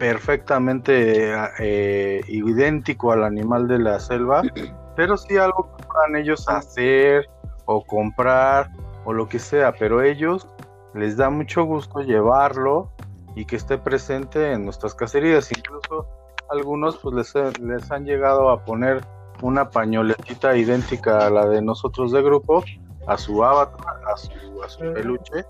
[0.00, 4.40] perfectamente eh, idéntico al animal de la selva,
[4.96, 7.28] pero sí algo que puedan ellos hacer
[7.66, 8.70] o comprar
[9.04, 10.48] o lo que sea, pero ellos
[10.94, 12.90] les da mucho gusto llevarlo
[13.36, 15.52] y que esté presente en nuestras cacerías.
[15.52, 16.08] Incluso
[16.48, 19.04] algunos pues les, les han llegado a poner
[19.42, 22.64] una pañoletita idéntica a la de nosotros de grupo,
[23.06, 25.44] a su avatar, a su, a su peluche,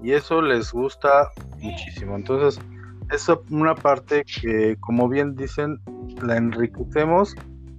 [0.00, 2.14] y eso les gusta muchísimo.
[2.14, 2.60] Entonces,
[3.10, 5.80] es una parte que, como bien dicen,
[6.22, 7.34] la enriquecemos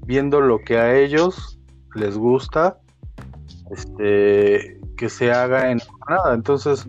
[0.06, 1.60] viendo lo que a ellos
[1.96, 2.80] les gusta
[3.72, 6.34] este, que se haga en manada.
[6.34, 6.86] Entonces,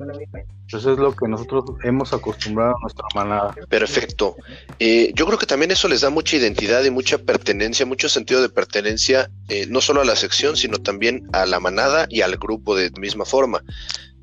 [0.69, 3.55] eso es lo que nosotros hemos acostumbrado a nuestra manada.
[3.69, 4.37] Perfecto.
[4.79, 8.41] Eh, yo creo que también eso les da mucha identidad y mucha pertenencia, mucho sentido
[8.41, 12.37] de pertenencia, eh, no solo a la sección, sino también a la manada y al
[12.37, 13.63] grupo de misma forma.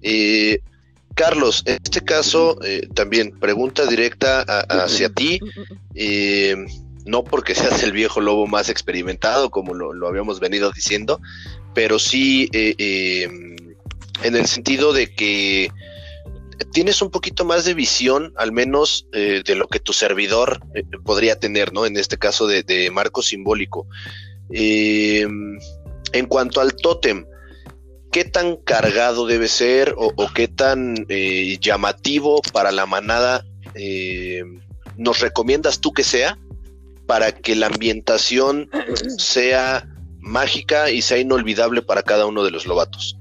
[0.01, 0.61] Eh,
[1.17, 2.57] Carlos, en este caso,
[2.93, 5.39] también pregunta directa hacia ti
[7.05, 11.19] no porque seas el viejo lobo más experimentado, como lo, habíamos venido diciendo,
[11.73, 12.49] pero sí
[14.23, 15.71] en el sentido de que
[16.71, 20.83] tienes un poquito más de visión, al menos eh, de lo que tu servidor eh,
[21.03, 21.85] podría tener, ¿no?
[21.85, 23.87] En este caso de, marco simbólico.
[24.49, 25.59] Em,
[26.13, 27.25] en cuanto al tótem,
[28.11, 33.45] ¿qué tan cargado debe ser o, qué tan eh, llamativo para la manada
[34.97, 36.37] nos recomiendas tú que sea
[37.05, 38.69] para que la ambientación
[39.17, 39.87] sea
[40.19, 43.16] mágica y sea inolvidable para cada uno de los lobatos?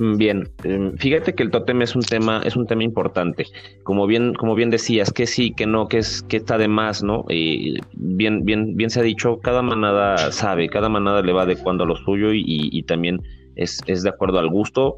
[0.00, 3.44] Bien, em, fíjate que el tótem es un tema, es un tema importante.
[3.82, 7.02] Como bien, como bien decías, que sí, que no, que es, que está de más,
[7.02, 7.24] ¿no?
[7.28, 11.84] Y bien, bien, bien se ha dicho, cada manada sabe, cada manada le va adecuando
[11.84, 13.20] a lo suyo y, también
[13.56, 14.96] es, de acuerdo al gusto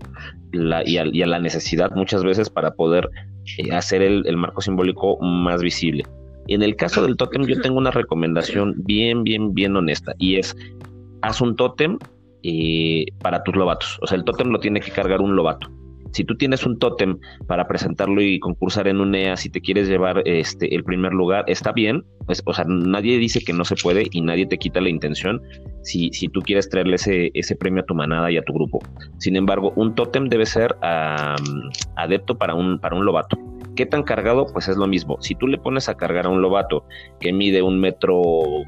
[0.53, 3.11] y, a, la necesidad muchas veces para poder
[3.59, 6.05] eh, hacer el, el marco simbólico más visible.
[6.47, 10.57] En el caso del tótem, yo tengo una recomendación bien, bien, bien honesta y es
[11.23, 11.99] haz un tótem
[12.43, 13.99] eh, para tus lobatos.
[14.03, 15.69] O sea, el tótem lo tiene que cargar un lobato.
[16.13, 19.89] Si tú tienes un tótem para presentarlo y concursar en un EA, si te quieres
[19.89, 22.05] llevar este el primer lugar, está bien.
[22.27, 25.41] Pues, o sea, nadie dice que no se puede y nadie te quita la intención
[25.83, 28.79] si, si tú quieres traerle ese, ese premio a tu manada y a tu grupo.
[29.19, 30.77] Sin embargo, un tótem debe ser
[31.97, 33.39] adepto para un, para un lobato.
[33.75, 34.47] ¿Qué tan cargado?
[34.53, 35.17] Pues es lo mismo.
[35.21, 36.85] Si tú le pones a cargar a un lobato
[37.21, 38.21] que mide un metro,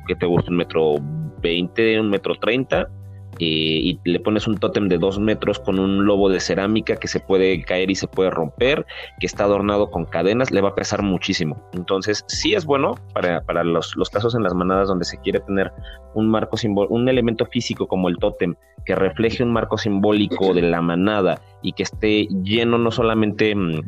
[0.09, 0.95] que te gusta, un metro
[1.43, 2.89] veinte, un metro treinta,
[3.39, 7.21] y le pones un tótem de dos metros con un lobo de cerámica que se
[7.21, 8.87] puede caer y se puede romper,
[9.21, 11.63] que está adornado con cadenas, le va a pesar muchísimo.
[11.73, 15.73] Entonces, sí es bueno para, los, casos en las manadas donde se quiere tener
[16.15, 20.63] un marco simbólico, un elemento físico como el tótem que refleje un marco simbólico de
[20.63, 23.81] la manada y que esté lleno no solamente, mm,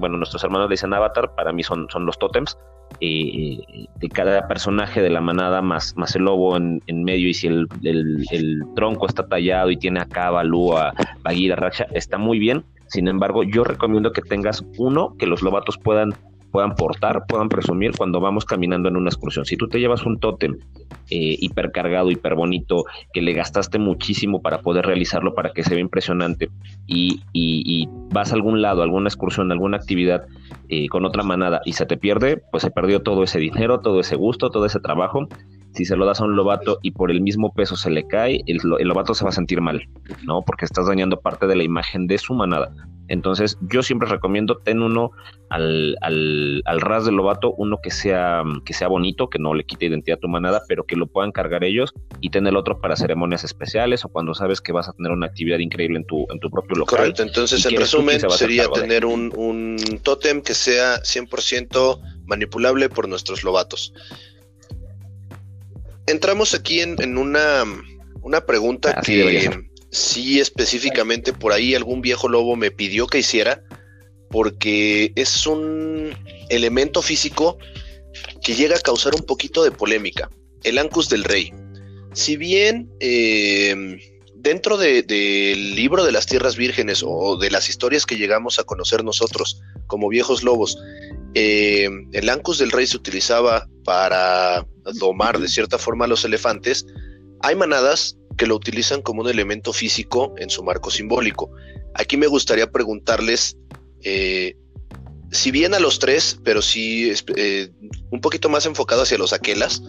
[0.00, 2.58] bueno, nuestros hermanos le dicen avatar, para mí son, son los tótems,
[3.04, 7.48] eh, de cada personaje de la manada más, más el lobo en, medio y si
[7.48, 7.66] el,
[8.76, 12.64] tronco está tallado y tiene acá Balúa, Bagheera, Racha, está muy bien.
[12.86, 16.14] Sin embargo, yo recomiendo que tengas uno que los lobatos puedan
[16.52, 19.44] puedan portar, puedan presumir cuando vamos caminando en una excursión.
[19.46, 20.58] Si tú te llevas un tótem
[21.10, 25.80] eh, hipercargado, hiper bonito, que le gastaste muchísimo para poder realizarlo, para que se vea
[25.80, 26.50] impresionante,
[26.86, 30.26] y, y, vas a algún lado, alguna excursión, alguna actividad
[30.68, 34.00] eh, con otra manada y se te pierde, pues se perdió todo ese dinero, todo
[34.00, 35.28] ese gusto, todo ese trabajo
[35.74, 38.42] si se lo das a un lobato y por el mismo peso se le cae,
[38.46, 39.88] el, lobato se va a sentir mal,
[40.24, 40.42] ¿no?
[40.42, 42.72] Porque estás dañando parte de la imagen de su manada.
[43.08, 45.10] Entonces, yo siempre recomiendo ten uno
[45.50, 49.64] al, al, al, ras del lobato, uno que sea, que sea bonito, que no le
[49.64, 52.80] quite identidad a tu manada, pero que lo puedan cargar ellos y ten el otro
[52.80, 56.26] para ceremonias especiales o cuando sabes que vas a tener una actividad increíble en tu,
[56.30, 56.98] en tu propio local.
[56.98, 63.42] Correcto, entonces en resumen sería tener un, un tótem que sea 100% manipulable por nuestros
[63.42, 63.92] lobatos
[66.06, 67.64] entramos aquí en, una,
[68.46, 69.50] pregunta que
[69.90, 73.62] sí específicamente por ahí algún viejo lobo me pidió que hiciera,
[74.30, 76.16] porque es un
[76.48, 77.58] elemento físico
[78.42, 80.30] que llega a causar un poquito de polémica,
[80.64, 81.52] el Ancus del Rey.
[82.14, 83.98] Si bien eh,
[84.34, 89.04] dentro del libro de las tierras vírgenes o de las historias que llegamos a conocer
[89.04, 90.76] nosotros como viejos lobos,
[91.34, 96.86] eh, el Ancus del Rey se utilizaba para domar de cierta forma a los elefantes,
[97.40, 101.50] hay manadas que lo utilizan como un elemento físico en su marco simbólico.
[101.94, 103.56] Aquí me gustaría preguntarles,
[104.02, 104.56] eh,
[105.30, 107.70] si bien a los tres, pero sí eh,
[108.10, 109.82] un poquito más enfocado hacia los aquelas,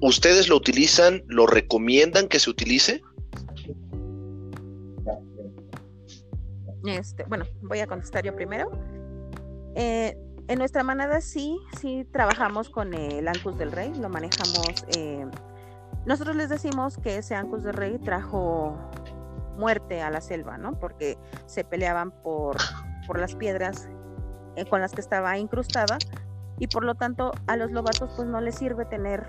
[0.00, 1.22] ¿ustedes lo utilizan?
[1.26, 3.02] ¿Lo recomiendan que se utilice?
[6.86, 8.70] Este, bueno, voy a contestar yo primero.
[9.74, 10.16] Eh,
[10.46, 14.84] en nuestra manada sí, sí trabajamos con el Ancus del Rey, lo manejamos.
[14.96, 15.26] Eh,
[16.06, 18.76] nosotros les decimos que ese Ancus del Rey trajo
[19.56, 20.78] muerte a la selva, ¿no?
[20.78, 21.16] Porque
[21.46, 22.56] se peleaban por,
[23.06, 23.88] por las piedras
[24.56, 25.98] eh, con las que estaba incrustada
[26.58, 29.26] y por lo tanto a los lobatos pues no les sirve tener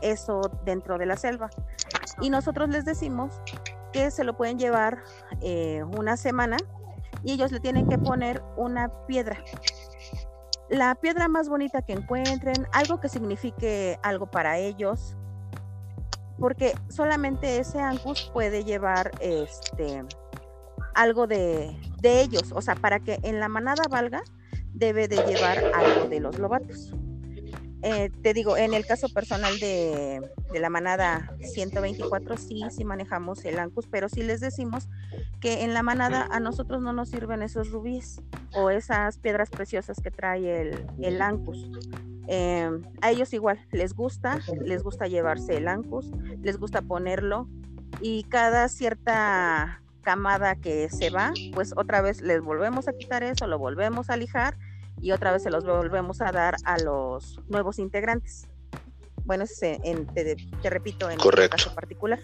[0.00, 1.50] eso dentro de la selva.
[2.20, 3.40] Y nosotros les decimos
[3.92, 5.02] que se lo pueden llevar
[5.40, 6.56] eh, una semana
[7.22, 9.38] y ellos le tienen que poner una piedra.
[10.68, 15.16] La piedra más bonita que encuentren, algo que signifique algo para ellos,
[16.38, 20.04] porque solamente ese Angus puede llevar este
[20.94, 24.22] algo de, de ellos, o sea, para que en la manada valga,
[24.72, 26.94] debe de llevar algo de los lobatos.
[27.86, 30.22] Eh, te digo, en el caso personal de,
[30.58, 34.88] la manada 124, sí, sí manejamos el Ancus, pero sí les decimos
[35.38, 38.22] que en la manada a nosotros no nos sirven esos rubíes
[38.54, 41.68] o esas piedras preciosas que trae el, Ancus.
[42.26, 42.70] Eh,
[43.02, 46.10] a ellos igual, les gusta, les gusta llevarse el Ancus,
[46.40, 47.50] les gusta ponerlo
[48.00, 53.46] y cada cierta camada que se va, pues otra vez les volvemos a quitar eso,
[53.46, 54.56] lo volvemos a lijar
[55.00, 58.48] y otra vez se los volvemos a dar a los nuevos integrantes.
[59.24, 62.20] Bueno, ese en, te, te, repito, en este caso particular.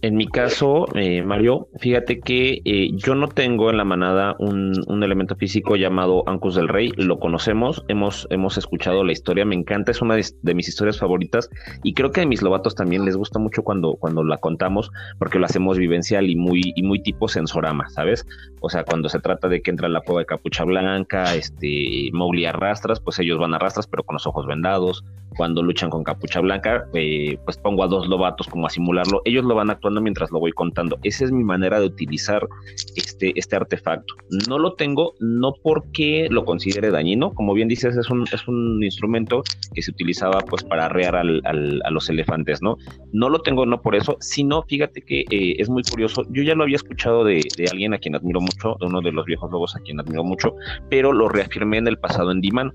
[0.00, 4.72] En mi caso, eh, Mario, fíjate que eh, yo no tengo en la manada un,
[4.86, 9.56] un, elemento físico llamado Ancus del Rey, lo conocemos, hemos, hemos escuchado la historia, me
[9.56, 11.50] encanta, es una de, mis historias favoritas
[11.82, 15.40] y creo que a mis lobatos también les gusta mucho cuando, cuando la contamos porque
[15.40, 18.24] lo hacemos vivencial y muy, y muy tipo sensorama, ¿sabes?
[18.60, 22.44] O sea, cuando se trata de que entra la prueba de capucha blanca, este, Mowgli
[22.44, 25.04] arrastras, pues ellos van a arrastras pero con los ojos vendados,
[25.36, 29.44] cuando luchan con capucha blanca, eh, pues pongo a dos lobatos como a simularlo, ellos
[29.44, 30.98] lo van a actuar mientras lo voy contando.
[31.02, 32.46] Esa es mi manera de utilizar
[32.96, 34.14] este, este artefacto.
[34.48, 38.82] No lo tengo no porque lo considere dañino, como bien dices, es un, es un
[38.82, 39.42] instrumento
[39.74, 42.76] que se utilizaba pues para arrear al, a los elefantes, ¿no?
[43.12, 46.54] No lo tengo no por eso, sino fíjate que eh, es muy curioso, yo ya
[46.54, 49.50] lo había escuchado de, de, alguien a quien admiro mucho, de uno de los viejos
[49.50, 50.54] lobos a quien admiro mucho,
[50.90, 52.72] pero lo reafirmé en el pasado en Diman,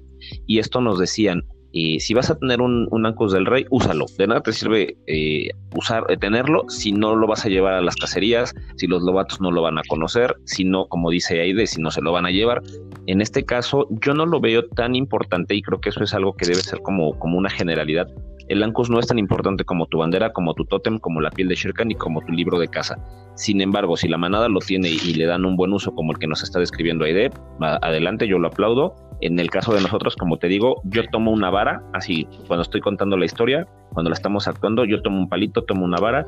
[0.48, 1.44] y esto nos decían,
[1.74, 4.06] y si vas a tener un, un Ancus del Rey, úsalo.
[4.18, 7.82] De nada te sirve eh, usar, eh, tenerlo si no lo vas a llevar a
[7.82, 11.66] las cacerías, si los lobatos no lo van a conocer, si no, como dice Aide,
[11.66, 12.62] si no se lo van a llevar.
[13.08, 16.38] En este caso, yo no lo veo tan importante y creo que eso es algo
[16.38, 18.08] que debe ser como, como una generalidad.
[18.48, 21.48] El Ancus no es tan importante como tu bandera, como tu tótem, como la piel
[21.48, 22.98] de Shirkan y como tu libro de casa.
[23.36, 26.20] Sin embargo, si la manada lo tiene y, le dan un buen uso como el
[26.20, 30.38] que nos está describiendo Aide, adelante, yo lo aplaudo en el caso de nosotros, como
[30.38, 34.48] te digo, yo tomo una vara, así cuando estoy contando la historia, cuando la estamos
[34.48, 36.28] actuando, yo tomo un palito, tomo una vara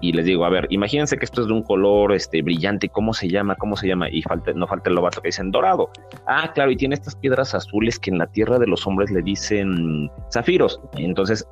[0.00, 3.14] y les digo, a ver, imagínense que esto es de un color este brillante, ¿cómo
[3.14, 3.54] se llama?
[3.56, 4.08] ¿Cómo se llama?
[4.10, 5.90] Y falta, no falta el lobato que dicen dorado.
[6.26, 9.22] Ah, claro, y tiene estas piedras azules que en la tierra de los hombres le
[9.22, 10.80] dicen zafiros.
[10.96, 11.46] Entonces,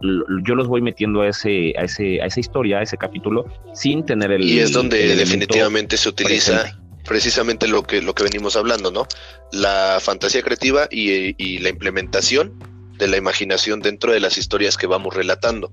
[0.44, 4.04] yo los voy metiendo a ese, a ese, a esa historia, a ese capítulo, sin
[4.04, 4.42] tener el.
[4.42, 9.06] Y es donde definitivamente se utiliza precisamente lo que, lo que venimos hablando, ¿no?
[9.52, 12.52] La fantasía creativa y, la implementación
[12.98, 15.72] de la imaginación dentro de las historias que vamos relatando,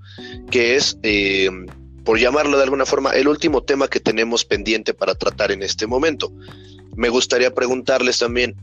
[0.50, 1.50] que es, eh,
[2.10, 5.86] por llamarlo de alguna forma, el último tema que tenemos pendiente para tratar en este
[5.86, 6.34] momento.
[6.96, 8.56] Me gustaría preguntarles también,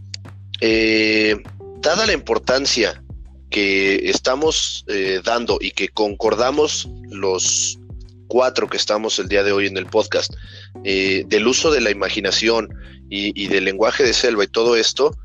[0.61, 1.37] eh,
[1.77, 3.05] dada la importancia
[3.49, 7.79] que estamos eh, dando y que concordamos los
[8.27, 10.35] cuatro que estamos el día de hoy en el podcast,
[10.83, 12.75] eh, del uso de la imaginación
[13.09, 15.17] y, del lenguaje de selva y todo esto,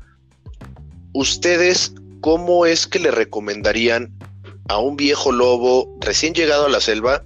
[1.12, 4.16] ¿ustedes cómo es que le recomendarían
[4.68, 7.24] a un viejo lobo recién llegado a la selva,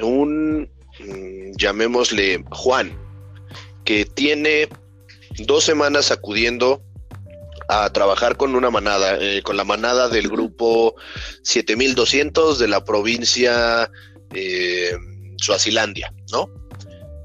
[0.00, 2.96] un, mm, llamémosle Juan,
[3.84, 4.68] que tiene
[5.38, 6.82] dos semanas acudiendo
[7.68, 10.94] a trabajar con una manada, eh, con la manada del grupo
[11.42, 13.90] 7200 de la provincia
[14.34, 14.96] eh,
[15.36, 16.48] Suazilandia, ¿no?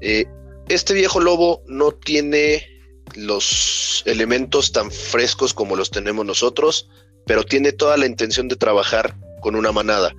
[0.00, 0.24] Eh,
[0.68, 2.66] este viejo lobo no tiene
[3.14, 6.88] los elementos tan frescos como los tenemos nosotros,
[7.26, 10.14] pero tiene toda la intención de trabajar con una manada.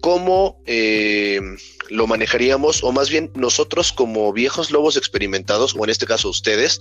[0.00, 1.40] ¿Cómo eh,
[1.88, 2.84] lo manejaríamos?
[2.84, 6.80] O más bien nosotros como viejos lobos experimentados, o en este caso ustedes,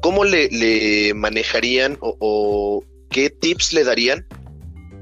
[0.00, 4.26] ¿cómo le, manejarían o qué tips le darían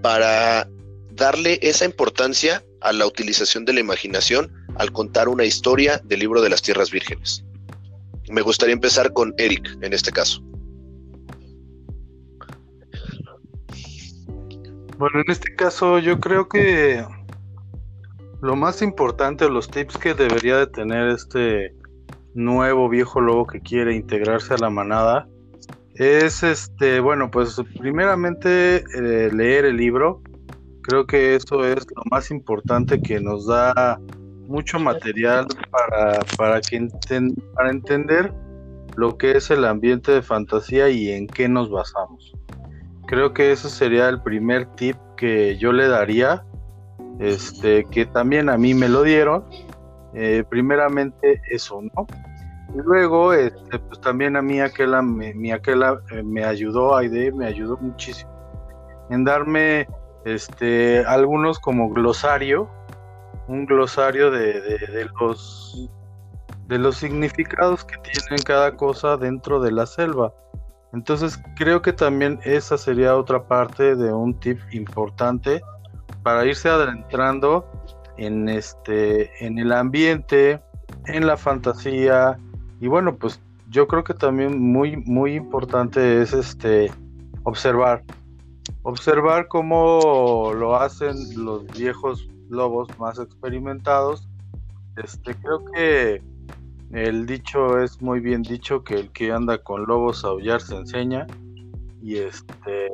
[0.03, 0.69] para
[1.13, 6.41] darle esa importancia a la utilización de la imaginación al contar una historia del libro
[6.41, 7.45] de las tierras vírgenes.
[8.31, 10.43] Me gustaría empezar con Eric en este caso.
[14.97, 17.05] Bueno, en este caso yo creo que
[18.41, 21.75] lo más importante, los tips que debería de tener este
[22.35, 25.27] nuevo viejo lobo que quiere integrarse a la manada
[25.95, 30.23] es este, bueno, pues primeramente eh, leer el libro.
[30.83, 34.01] Creo que eso es lo más importante que nos da
[34.47, 36.89] mucho material para, para, que
[37.55, 38.33] para entender
[38.97, 42.33] lo que es el ambiente de fantasía y en qué nos basamos.
[43.07, 46.45] Creo que ese sería el primer tip que yo le daría,
[47.21, 49.45] este, que también a mí me lo dieron.
[50.15, 52.07] Eh, primeramente eso, ¿no?
[52.75, 57.47] Y luego, este, pues también a mí aquella, me, mi eh, me ayudó, Aide me
[57.47, 58.31] ayudó muchísimo
[59.11, 59.89] en darme
[60.25, 62.69] este, algunos como glosario,
[63.49, 65.91] un glosario de, de, los
[66.69, 70.33] de los significados que tienen cada cosa dentro de la selva.
[70.93, 75.61] Entonces creo que también esa sería otra parte de un tip importante
[76.23, 77.67] para irse adentrando
[78.17, 80.61] en este en el ambiente,
[81.07, 82.39] en la fantasía,
[82.81, 86.91] y bueno, pues yo creo que también muy, muy importante es este
[87.45, 88.03] observar.
[88.83, 94.27] Observar cómo lo hacen los viejos lobos más experimentados.
[94.97, 96.23] Este, creo que
[96.93, 100.77] el dicho es muy bien dicho que el que anda con lobos a aullar se
[100.77, 101.27] enseña.
[102.03, 102.89] Y este,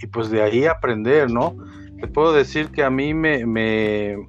[0.00, 1.56] y pues de ahí aprender, ¿no?
[2.04, 4.28] Te puedo decir que a mí me, me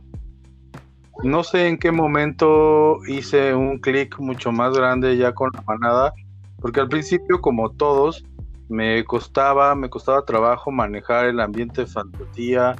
[1.24, 6.14] no sé en qué momento hice un clic mucho más grande ya con la manada,
[6.62, 8.24] porque al principio, como todos,
[8.70, 12.78] me costaba, me costaba trabajo manejar el ambiente de fantasía,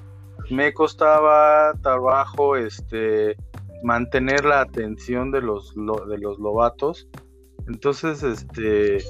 [0.50, 3.36] me costaba trabajo este
[3.84, 7.10] mantener la atención de los de los lobatos.
[7.68, 9.04] Entonces, este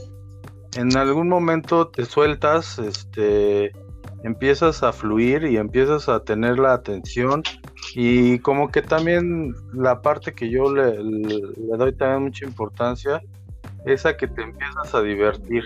[0.78, 3.72] en algún momento te sueltas, este
[4.26, 7.44] empiezas a fluir y empiezas a tener la atención
[7.94, 10.98] y como que también la parte que yo le,
[11.78, 13.22] doy también mucha importancia
[13.86, 15.64] es a que te empiezas a divertir.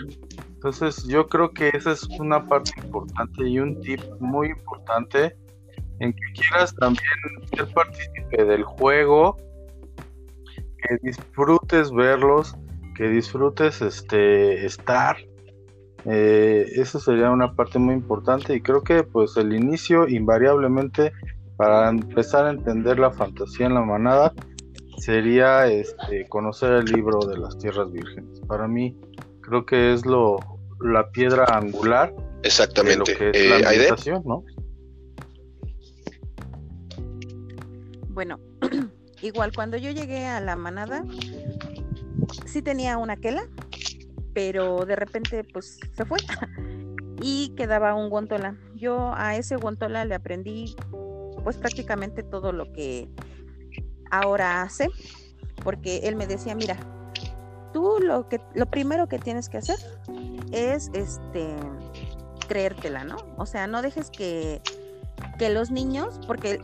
[0.55, 5.37] Entonces yo creo que esa es una parte importante y un tip muy importante
[6.01, 7.05] en que quieras también
[7.55, 9.37] ser partícipe del juego,
[10.55, 12.57] que disfrutes verlos,
[12.97, 15.15] que disfrutes este estar.
[16.05, 21.11] Eh, eso sería una parte muy importante y creo que pues el inicio invariablemente
[21.57, 24.33] para empezar a entender la fantasía en la manada
[24.97, 28.39] sería este, conocer el libro de las tierras vírgenes.
[28.47, 28.97] Para mí
[29.41, 30.37] creo que es lo
[30.81, 32.13] la piedra angular.
[32.43, 33.13] Exactamente.
[33.13, 34.43] De lo que es la meditación, ¿no?
[38.09, 38.39] Bueno,
[39.21, 41.03] igual cuando yo llegué a la manada,
[42.45, 43.43] sí tenía una quela,
[44.39, 46.17] pero de repente pues se fue
[47.21, 48.55] y quedaba un guantola.
[48.73, 50.77] Yo a ese guantola le aprendí
[51.43, 53.09] pues prácticamente todo lo que
[54.11, 54.87] ahora hace,
[55.61, 56.77] porque él me decía, mira,
[57.73, 59.77] tú lo que lo primero que tienes que hacer
[60.53, 61.53] es este
[62.47, 63.17] creértela, ¿no?
[63.35, 64.61] O sea, no dejes que,
[65.37, 66.61] que los niños, porque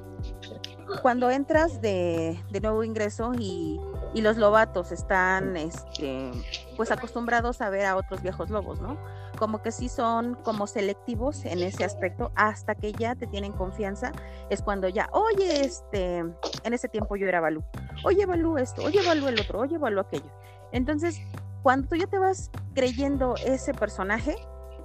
[1.01, 3.81] cuando entras de, de nuevo ingreso y,
[4.15, 6.31] y, los lobatos están este,
[6.77, 8.97] pues acostumbrados a ver a otros viejos lobos, ¿no?
[9.35, 14.11] como que sí son como selectivos en ese aspecto, hasta que ya te tienen confianza,
[14.49, 17.63] es cuando ya, oye, este, en ese tiempo yo era Balú,
[18.03, 20.31] oye Balú esto, oye Balú el otro, oye Balú aquello.
[20.71, 21.21] Entonces,
[21.63, 24.35] cuando tú ya te vas creyendo ese personaje,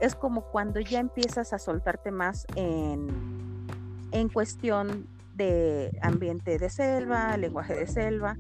[0.01, 3.09] es como cuando ya empiezas a soltarte más en,
[4.13, 8.37] en cuestión de ambiente de selva, lenguaje de selva.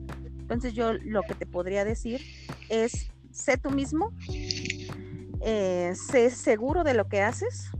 [0.51, 2.20] Entonces yo lo que te podría decir
[2.68, 4.12] es, sé tú mismo,
[5.42, 7.70] eh, sé seguro de lo que haces.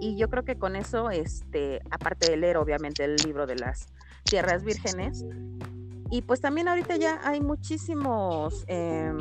[0.00, 3.86] Y yo creo que con eso, este, aparte de leer obviamente el libro de las
[4.24, 5.24] tierras vírgenes,
[6.10, 9.12] y pues también ahorita ya hay muchísimos, eh,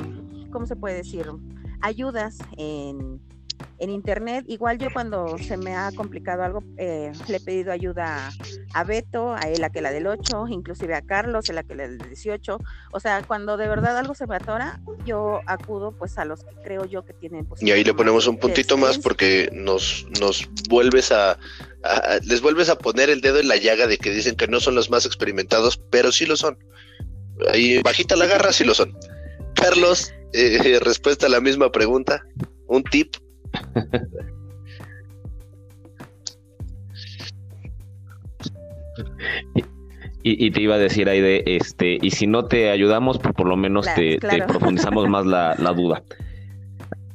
[0.52, 1.28] ¿cómo se puede decir?
[1.80, 3.22] Ayudas en
[3.82, 4.46] en internet.
[4.48, 8.32] Igual yo cuando se me ha complicado algo, eh, le he pedido ayuda
[8.74, 11.74] a, Beto, a él, a que la del 8, inclusive a Carlos, a la que
[11.74, 12.60] la del 18.
[12.92, 16.56] O sea, cuando de verdad algo se me atora, yo acudo pues a los que
[16.64, 20.48] creo yo que tienen pues, Y ahí le ponemos un puntito más porque nos, nos
[20.70, 21.40] vuelves a,
[22.24, 24.76] les vuelves a poner el dedo en la llaga de que dicen que no son
[24.76, 26.60] los más experimentados, pero sí lo son.
[27.52, 28.96] Ahí bajita la garra, sí lo son.
[29.56, 32.24] Carlos, eh, respuesta a la misma pregunta,
[32.68, 33.16] un tip
[40.24, 43.47] y, te iba a decir ahí de este, y si no te ayudamos, pues por
[43.47, 46.04] lo menos te, profundizamos más la, duda.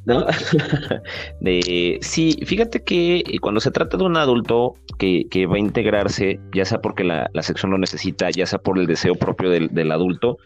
[2.01, 6.81] sí, fíjate que cuando se trata de un adulto que, va a integrarse, ya sea
[6.81, 10.39] porque la, sección lo necesita, ya sea por el deseo propio del, adulto,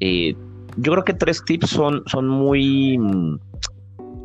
[0.00, 0.34] eh,
[0.76, 2.98] yo creo que tres tips son, son muy,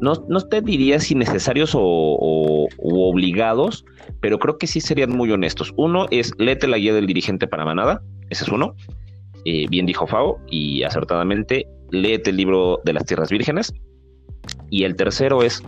[0.01, 3.85] no, no te diría si necesarios o, obligados,
[4.21, 5.73] pero creo que sí serían muy honestos.
[5.77, 8.75] Uno es, léete la guía del dirigente para manada, ese es uno.
[9.45, 13.73] Eh, bien dijo Fao y acertadamente, léete el libro de las tierras vírgenes.
[14.69, 15.63] Y el tercero es,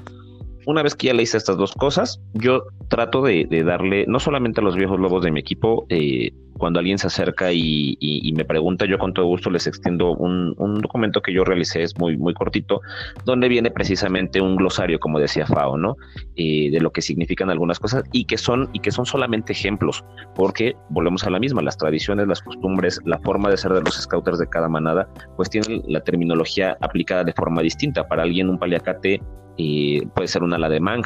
[0.67, 4.59] una vez que ya le hice estas dos cosas, yo trato de, darle, no solamente
[4.59, 8.85] a los viejos lobos de mi equipo, eh, cuando alguien se acerca y, me pregunta,
[8.85, 12.81] yo con todo gusto les extiendo un, documento que yo realicé, es muy, muy cortito,
[13.23, 15.95] donde viene precisamente un glosario, como decía Fao, ¿no?
[16.35, 20.03] Eh, de lo que significan algunas cosas y que son, y que son solamente ejemplos,
[20.35, 23.95] porque volvemos a la misma, las tradiciones, las costumbres, la forma de ser de los
[23.95, 25.07] scouters de cada manada,
[25.37, 28.05] pues tienen la terminología aplicada de forma distinta.
[28.05, 29.21] Para alguien un paliacate
[29.57, 31.05] eh, puede ser un ala de Mang,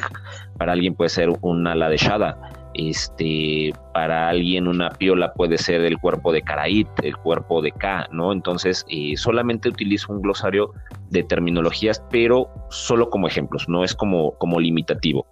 [0.58, 2.38] para alguien puede ser un ala de Shada
[2.74, 8.08] este, para alguien una piola puede ser el cuerpo de Karaid, el cuerpo de K,
[8.12, 8.32] ¿no?
[8.32, 10.72] Entonces, eh, solamente utilizo un glosario
[11.10, 15.26] de terminologías, pero solo como ejemplos, no es como, como limitativo.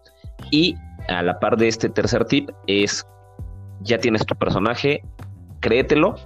[0.51, 0.75] Y
[1.09, 3.07] a la par de este tercer tip es,
[3.81, 5.03] ya tienes tu personaje,
[5.61, 6.17] créetelo,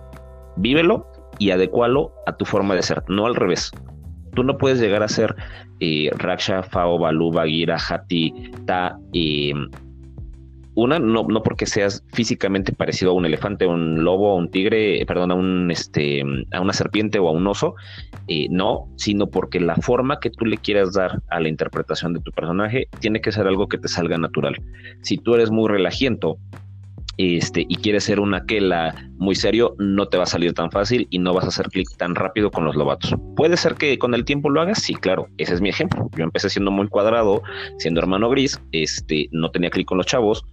[0.56, 1.06] vívelo
[1.38, 3.70] y adecualo a tu forma de ser, no al revés.
[4.34, 5.34] Tú no puedes llegar a ser
[5.80, 9.52] eh, Raksha, Fao, Balu, Bagheera, Hati, Ta, eh,
[10.76, 14.50] una, no, no porque seas físicamente parecido a un elefante, a un lobo, a un
[14.50, 16.22] tigre, eh, perdón, a un este,
[16.52, 17.76] a una serpiente o a un oso,
[18.26, 22.20] eh, no, sino porque la forma que tú le quieras dar a la interpretación de
[22.20, 24.60] tu personaje tiene que ser algo que te salga natural.
[25.02, 26.38] Si tú eres muy relajiento,
[27.18, 31.06] este, y quieres ser una aquela muy serio, no te va a salir tan fácil
[31.10, 33.14] y no vas a hacer clic tan rápido con los lobatos.
[33.36, 36.08] Puede ser que con el tiempo lo hagas, sí, claro, ese es mi ejemplo.
[36.16, 37.42] Yo empecé siendo muy cuadrado,
[37.78, 40.44] siendo hermano gris, este, no tenía clic con los chavos,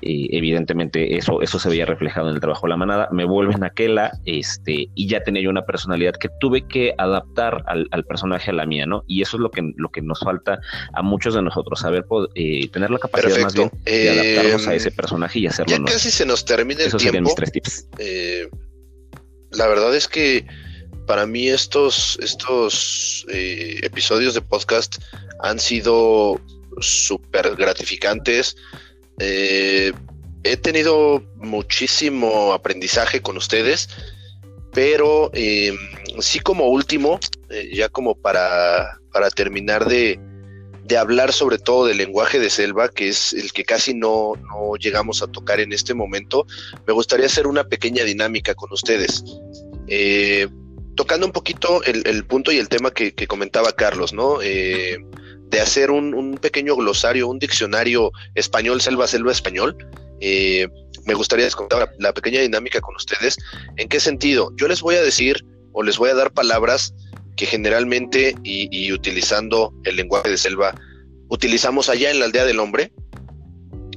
[0.00, 3.68] evidentemente eso, eso se veía reflejado en el trabajo de la manada, me vuelven a
[3.74, 8.54] Aquela, este, y ya tenía yo una personalidad que tuve que adaptar al, personaje a
[8.54, 9.02] la mía, ¿no?
[9.08, 10.60] Y eso es lo que, lo que nos falta
[10.92, 14.90] a muchos de nosotros, saber eh, tener la capacidad más bien de adaptarnos a ese
[14.92, 15.76] personaje y hacerlo.
[15.76, 17.34] Ya casi se nos termina el tiempo.
[17.98, 18.48] Eh,
[19.50, 20.46] la verdad es que
[21.06, 24.96] para mí estos, estos eh, episodios de podcast
[25.40, 26.40] han sido
[26.80, 28.56] súper gratificantes.
[29.18, 29.92] Eh,
[30.42, 33.88] he tenido muchísimo aprendizaje con ustedes,
[34.72, 35.76] pero em,
[36.20, 37.18] sí como último,
[37.50, 40.20] eh, ya como para, para terminar de,
[40.98, 44.34] hablar sobre todo del lenguaje de selva, que es el que casi no,
[44.78, 46.46] llegamos a tocar en este momento,
[46.86, 49.24] me gustaría hacer una pequeña dinámica con ustedes.
[49.88, 50.46] Eh,
[50.94, 54.40] tocando un poquito el, punto y el tema que, que comentaba Carlos, ¿no?
[55.54, 59.76] De hacer un, pequeño glosario, un diccionario español, selva, selva español.
[60.20, 60.66] Eh,
[61.06, 63.36] me gustaría contar la, pequeña dinámica con ustedes.
[63.76, 64.50] ¿En qué sentido?
[64.56, 66.92] Yo les voy a decir o les voy a dar palabras
[67.36, 70.74] que generalmente y, utilizando el lenguaje de selva
[71.28, 72.92] utilizamos allá en la aldea del hombre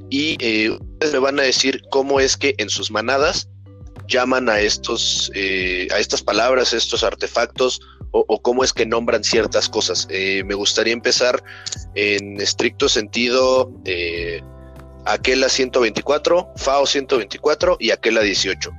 [0.10, 3.50] y eh, ustedes me van a decir cómo es que en sus manadas
[4.08, 7.80] llaman a estos eh, a estas palabras, estos artefactos
[8.12, 10.08] o, cómo es que nombran ciertas cosas.
[10.10, 11.44] Eh, me gustaría empezar
[11.96, 14.42] en estricto sentido eh,
[15.06, 18.72] Aquela 124, FAO 124 y Aquela 18.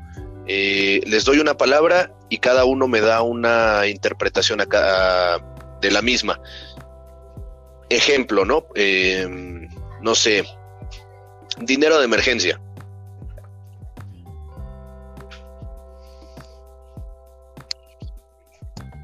[0.46, 5.42] Eh, les doy una palabra y cada uno me da una interpretación acá
[5.80, 6.40] de la misma.
[7.88, 8.66] Ejemplo, ¿no?
[10.02, 10.44] No sé,
[11.60, 12.60] dinero de emergencia.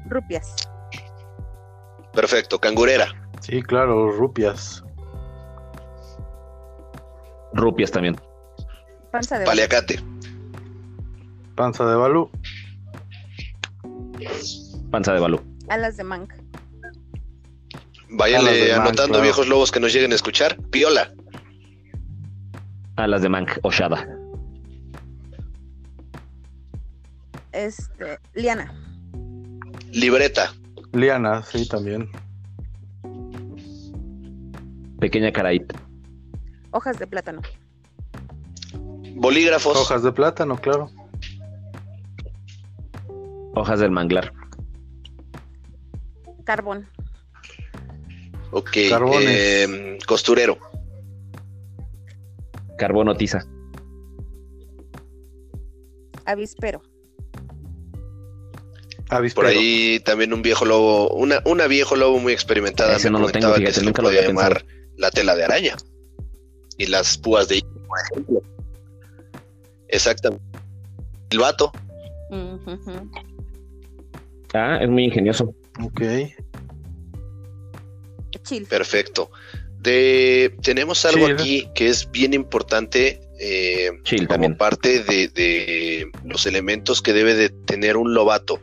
[0.05, 0.55] Rupias.
[2.13, 3.07] Perfecto, cangurera.
[3.41, 4.83] Sí, claro, rupias.
[7.53, 8.15] Rupias también.
[9.11, 9.99] Panza de Paliacate.
[11.55, 12.29] Panza de balú.
[14.91, 15.41] Panza de balú.
[15.69, 16.35] Alas de manca.
[18.09, 20.57] Váyanle anotando viejos lobos que nos lleguen a escuchar.
[20.69, 21.13] Piola.
[22.95, 24.07] Alas de mank, Oshada.
[27.51, 28.84] Este, Liana.
[29.95, 30.53] Libreta.
[30.91, 32.09] Liana, sí, también.
[34.99, 35.73] Pequeña caraíta.
[36.71, 37.41] Hojas de plátano.
[39.15, 39.77] Bolígrafos.
[39.77, 40.91] Hojas de plátano, claro.
[43.53, 44.33] Hojas del manglar.
[46.43, 46.89] Carbón.
[48.51, 48.71] Ok.
[48.75, 50.57] Eh, costurero.
[52.77, 53.45] Carbono tiza.
[56.25, 56.81] Avispero.
[59.33, 63.29] Por ahí también un viejo lobo, una, una viejo lobo muy experimentada me no lo
[63.29, 64.65] tengo, fíjate, nunca lo había llamar
[64.97, 65.75] la tela de araña
[66.77, 68.41] y las púas de por ejemplo.
[69.87, 70.43] Exactamente.
[71.29, 71.71] El vato.
[74.53, 75.53] Ah, es muy ingenioso.
[75.83, 76.01] Ok.
[78.43, 78.65] Chill.
[78.67, 79.31] Perfecto.
[79.79, 81.33] De, tenemos algo Chill.
[81.33, 84.57] aquí que es bien importante eh, Chill como también.
[84.57, 88.59] parte de, de los elementos que debe de tener un lobato,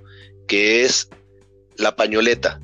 [0.46, 1.08] que es
[1.76, 2.60] la pañoleta.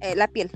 [0.00, 0.50] Eh, la piel.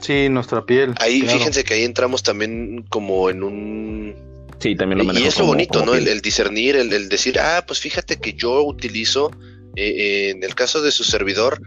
[0.00, 0.94] Sí, nuestra piel.
[0.98, 1.38] Ahí claro.
[1.38, 4.30] fíjense que ahí entramos también como en un
[4.60, 5.94] Sí, también lo Y es lo bonito, como ¿no?
[5.94, 9.30] El, discernir, el, el decir, ah, pues fíjate que yo utilizo,
[9.74, 11.62] eh, eh, en el caso de su servidor,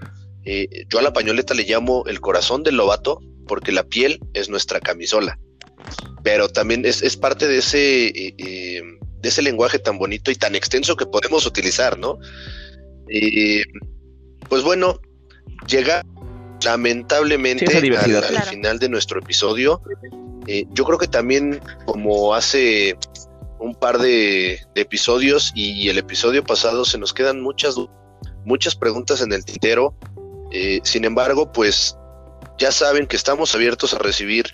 [0.46, 4.50] eh, yo a la pañoleta le llamo el corazón del lobato, porque la piel es
[4.50, 5.38] nuestra camisola.
[6.24, 8.82] Pero también es, es parte de ese, eh, eh,
[9.22, 12.18] de ese lenguaje tan bonito y tan extenso que podemos utilizar, ¿no?
[13.10, 13.64] Eh,
[14.50, 15.00] pues bueno,
[15.68, 16.04] llega
[16.64, 18.46] lamentablemente Sí, al- al Claro.
[18.50, 19.82] final de nuestro episodio.
[20.48, 22.98] Eh, yo creo que también, como hace
[23.60, 27.76] un par de, de episodios y el episodio pasado, se nos quedan muchas,
[28.46, 29.96] muchas preguntas en el tintero.
[30.52, 31.98] Eh, sin embargo, pues
[32.64, 34.46] ya saben que estamos abiertos a recibir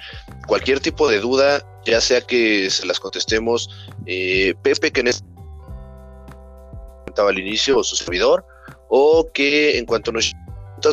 [0.48, 3.70] cualquier tipo de duda, ya sea que se las contestemos
[4.08, 5.24] eh, Pepe, que en este
[7.20, 8.48] al inicio, o su servidor,
[8.88, 10.34] o que en cuanto nos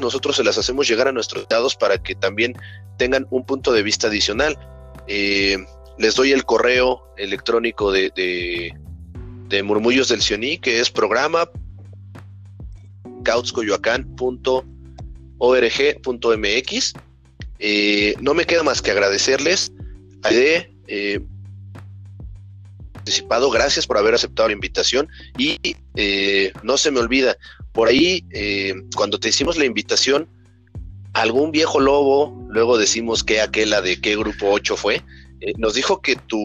[0.03, 2.53] nosotros se las hacemos llegar a nuestros invitados para que también
[2.99, 4.59] tengan un punto de vista adicional.
[5.07, 5.57] Eh,
[5.97, 8.75] les doy el correo electrónico de,
[9.65, 11.49] Murmullos del Sioní, que es programa
[15.39, 16.93] cautscoyoacán.org.mx.
[17.59, 19.73] Eh, no me queda más que agradecerles
[20.23, 21.21] a Aide, eh,
[22.93, 25.09] participado, gracias por haber aceptado la invitación.
[25.39, 25.59] Y
[25.95, 27.37] eh, no se me olvida,
[27.73, 30.29] por ahí eh, cuando te hicimos la invitación,
[31.13, 35.03] algún viejo lobo, luego decimos que aquella de qué grupo 8 fue,
[35.57, 36.45] nos dijo que tu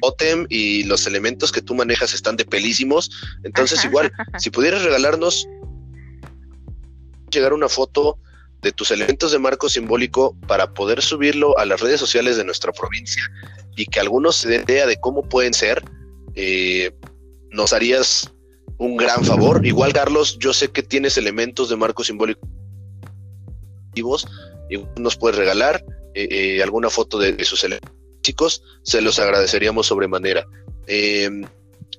[0.00, 3.10] totem y los elementos que tú manejas están de pelísimos,
[3.44, 5.48] entonces igual, si pudieras regalarnos
[7.34, 8.18] llegar una foto
[8.62, 12.72] de tus elementos de marco simbólico para poder subirlo a las redes sociales de nuestra
[12.72, 13.22] provincia
[13.76, 15.82] y que algunos se den idea de cómo pueden ser,
[16.34, 16.92] eh,
[17.50, 18.32] nos harías
[18.78, 19.64] un gran favor.
[19.66, 22.40] Igual, Carlos, yo sé que tienes elementos de marco simbólico
[23.94, 24.02] y
[24.96, 29.86] nos puedes regalar eh, eh, alguna foto de, de sus elementos chicos, se los agradeceríamos
[29.86, 30.48] sobremanera.
[30.88, 31.30] Eh,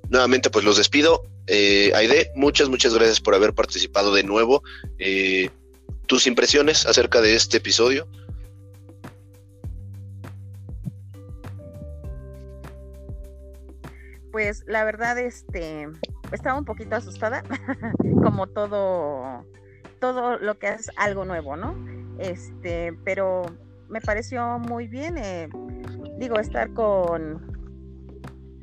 [0.10, 1.24] nuevamente, pues los despido.
[1.48, 4.64] Eh, Aide, muchas, muchas gracias por haber participado de nuevo.
[4.98, 5.50] Eh,
[6.08, 8.08] tus impresiones acerca de este episodio.
[14.32, 15.88] Pues la verdad, este,
[16.32, 17.44] estaba un poquito asustada,
[18.24, 19.46] como todo,
[20.00, 21.76] todo lo que es algo nuevo, ¿no?
[22.20, 23.46] Este, pero
[23.88, 25.48] me pareció muy bien, eh,
[26.18, 27.55] digo, estar con,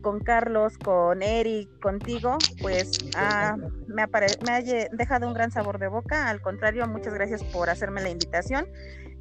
[0.02, 4.60] con Carlos, con Eric, contigo, pues ah, me, ha
[4.92, 6.28] dejado un gran sabor de boca.
[6.28, 8.66] Al contrario, muchas gracias por hacerme la invitación.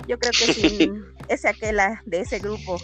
[0.07, 2.77] Yo creo que sin ese aquela de ese grupo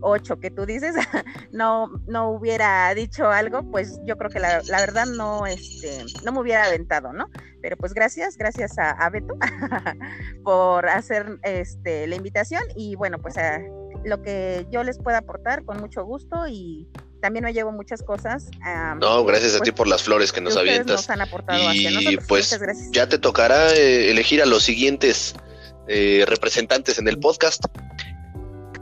[0.00, 0.94] 8 que tú dices,
[1.52, 6.32] no, no hubiera dicho algo, pues yo creo que la, la verdad no, este, no
[6.32, 7.28] me hubiera aventado, ¿no?
[7.60, 9.34] Pero pues gracias, gracias a, a Beto
[10.44, 13.60] por hacer este, la invitación y bueno, pues a
[14.04, 16.88] lo que yo les pueda aportar con mucho gusto y
[17.20, 18.48] también me llevo muchas cosas.
[18.62, 20.86] am, No, gracias a pues, ti por las flores que nos avientas.
[20.86, 22.58] nos han aportado Y, pues.
[22.90, 25.34] Ya te tocará eh, elegir a los siguientes
[25.88, 27.64] eh, representantes en el podcast.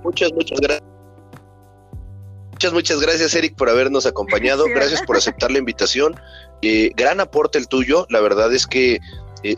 [0.03, 0.89] Muchas, muchas gracias.
[2.53, 4.65] Muchas, muchas gracias, Eric, por habernos acompañado.
[4.67, 6.15] Gracias por aceptar la invitación.
[6.63, 8.07] Eh, gran aporte el tuyo.
[8.11, 9.01] La verdad es que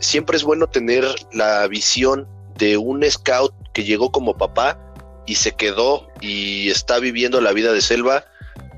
[0.01, 4.79] siempre es bueno tener la visión de un scout que llegó como papá
[5.27, 8.25] y se quedó y está viviendo la vida de selva.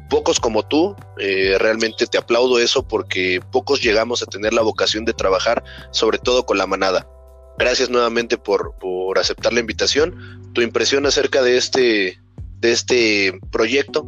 [0.10, 5.05] Pocos como tú, eh, realmente te aplaudo eso porque pocos llegamos a tener la vocación
[5.05, 7.07] de trabajar, sobre todo con la manada.
[7.60, 10.51] Gracias nuevamente por, por aceptar la invitación.
[10.53, 12.20] Tu impresión acerca de este,
[12.60, 14.07] de este proyecto.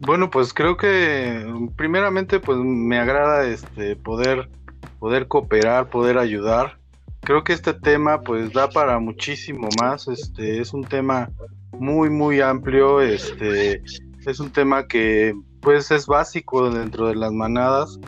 [0.00, 1.46] Bueno, pues creo que
[1.76, 4.50] primeramente pues me agrada este poder
[4.98, 6.78] poder cooperar, poder ayudar.
[7.24, 11.30] Creo que este tema pues da para muchísimo más, este es un tema
[11.72, 13.82] muy muy amplio, este
[14.26, 17.98] es un tema que pues es básico dentro de las manadas.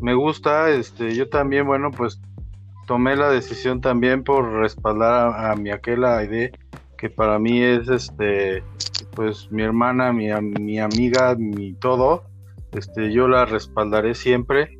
[0.00, 2.20] Me gusta, este yo también bueno, pues
[2.86, 6.50] tomé la decisión también por respaldar a, mi aquella idea
[6.98, 8.62] que para mí es este
[9.14, 10.28] pues mi hermana, mi,
[10.60, 12.24] mi amiga, mi todo,
[12.72, 14.78] este, yo la respaldaré siempre.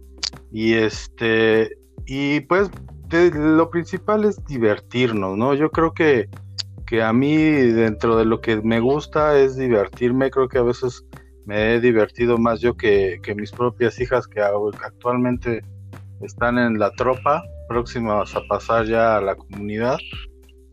[0.52, 1.76] Y este,
[2.06, 2.70] y pues
[3.10, 5.54] lo principal es divertirnos, ¿no?
[5.54, 6.28] Yo creo que,
[6.86, 11.04] que a mí dentro de lo que me gusta es divertirme, creo que a veces
[11.46, 15.62] me he divertido más yo que, que mis propias hijas que actualmente
[16.20, 19.98] están en la tropa, próximas a pasar ya a la comunidad.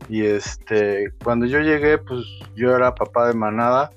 [0.08, 2.24] Y este, cuando yo llegué, pues
[2.54, 3.90] yo era papá de manada.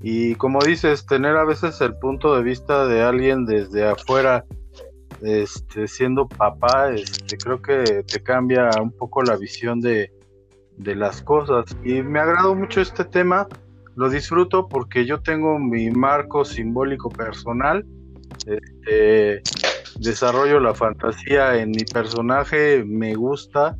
[0.00, 4.44] Y como dices, tener a veces el punto de vista de alguien desde afuera,
[5.20, 10.12] este, siendo papá, este, creo que te cambia un poco la visión de,
[10.76, 11.64] de las cosas.
[11.84, 13.46] Y me agradó mucho este tema,
[13.96, 17.84] lo disfruto porque yo tengo mi marco simbólico personal.
[18.46, 19.42] Este,
[19.98, 23.76] desarrollo la fantasía en mi personaje, me gusta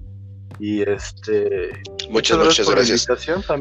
[0.58, 1.70] y este
[2.10, 3.06] muchas muchas gracias,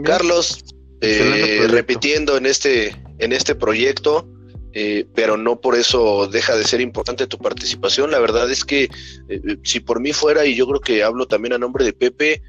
[0.04, 0.64] Carlos
[1.02, 4.28] eh, repitiendo en este en este proyecto
[4.74, 8.90] eh, pero no por eso deja de ser importante tu participación la verdad es que
[9.30, 12.42] eh, si por mí fuera y yo creo que hablo también a nombre de Pepe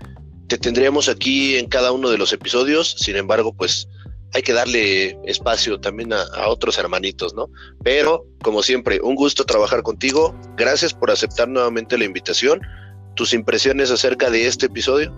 [0.49, 3.89] te tendríamos aquí en cada uno de los episodios sin embargo pues
[4.35, 7.51] hay que darle espacio también a, otros hermanitos, ¿no?
[7.85, 10.35] Pero, como siempre, un gusto trabajar contigo.
[10.57, 12.61] Gracias por aceptar nuevamente la invitación.
[13.15, 15.13] ¿Tus impresiones acerca de este episodio?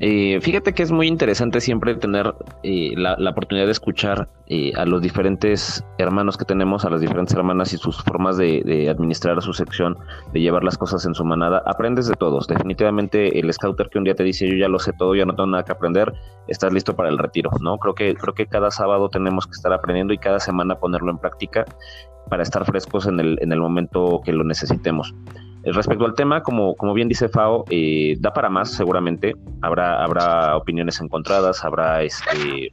[0.00, 2.32] Eh, fíjate que es muy interesante siempre tener
[2.62, 7.34] eh, la, oportunidad de escuchar eh, a los diferentes hermanos que tenemos, a las diferentes
[7.34, 9.98] hermanas y sus formas de, administrar su sección,
[10.32, 11.62] de llevar las cosas en su manada.
[11.66, 12.46] Aprendes de todos.
[12.46, 15.34] Definitivamente el scouter que un día te dice yo ya lo sé todo, ya no
[15.34, 16.12] tengo nada que aprender,
[16.46, 17.78] estás listo para el retiro, ¿no?
[17.78, 21.18] Creo que, creo que cada sábado tenemos que estar aprendiendo y cada semana ponerlo en
[21.18, 21.64] práctica
[22.30, 25.12] para estar frescos en el, en el momento que lo necesitemos.
[25.68, 29.34] Eh, respecto al tema, como, como bien dice Fao, eh, da para más seguramente.
[29.60, 32.72] Habrá, habrá opiniones encontradas, habrá este,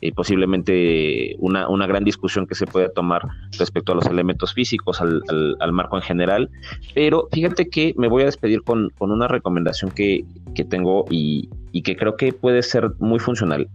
[0.00, 3.22] eh, posiblemente una, una, gran discusión que se puede tomar
[3.58, 5.22] respecto a los elementos físicos, al,
[5.60, 6.50] al, marco en general.
[6.94, 10.24] Pero fíjate que me voy a despedir con, con una recomendación que,
[10.54, 13.68] que tengo y, y, que creo que puede ser muy funcional.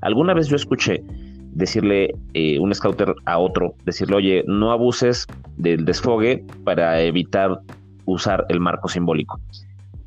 [0.00, 1.02] Alguna vez yo escuché
[1.52, 2.14] decirle
[2.60, 7.60] un scouter a otro, decirle, oye, no abuses del desfogue para evitar
[8.06, 9.40] usar el marco simbólico.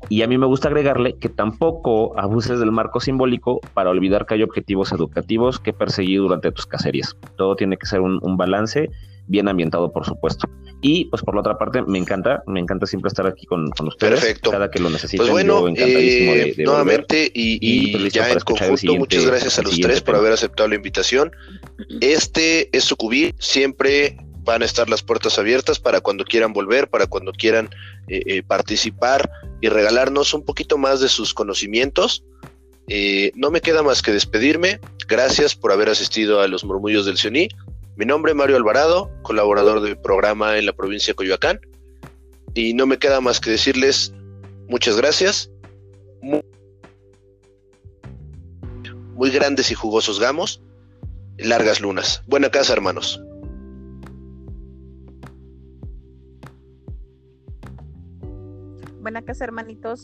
[0.08, 4.34] Y a mí me gusta agregarle que tampoco abuses del marco simbólico para olvidar que
[4.34, 7.16] hay objetivos educativos que perseguir durante tus cacerías.
[7.36, 8.90] Todo tiene que ser un, balance
[9.26, 10.48] bien ambientado, por supuesto.
[10.82, 14.20] Y pues por la otra parte, me encanta, me encanta siempre estar aquí con, ustedes.
[14.20, 14.50] Perfecto.
[14.50, 15.26] Cada que lo necesiten.
[15.26, 20.16] Pues bueno, eh, nuevamente y, pues ya en conjunto, muchas gracias a los tres por
[20.16, 21.32] haber aceptado la invitación.
[22.02, 27.06] Este es Sucubí, siempre van a estar las puertas abiertas para cuando quieran volver, para
[27.06, 27.70] cuando quieran
[28.08, 29.30] eh, eh, participar
[29.60, 32.24] y regalarnos un poquito más de sus conocimientos.
[32.88, 34.80] Eh, no me queda más que despedirme.
[35.08, 37.48] Gracias por haber asistido a los murmullos del Sioní.
[37.96, 41.60] Mi nombre es Mario Alvarado, colaborador del programa en la provincia de Coyoacán.
[42.52, 44.12] Y no me queda más que decirles
[44.68, 45.50] muchas gracias.
[49.14, 50.60] muy grandes y jugosos gamos.
[51.38, 52.22] Largas lunas.
[52.26, 53.20] Buena casa, hermanos.
[59.04, 60.00] Buena casa, hermanitos.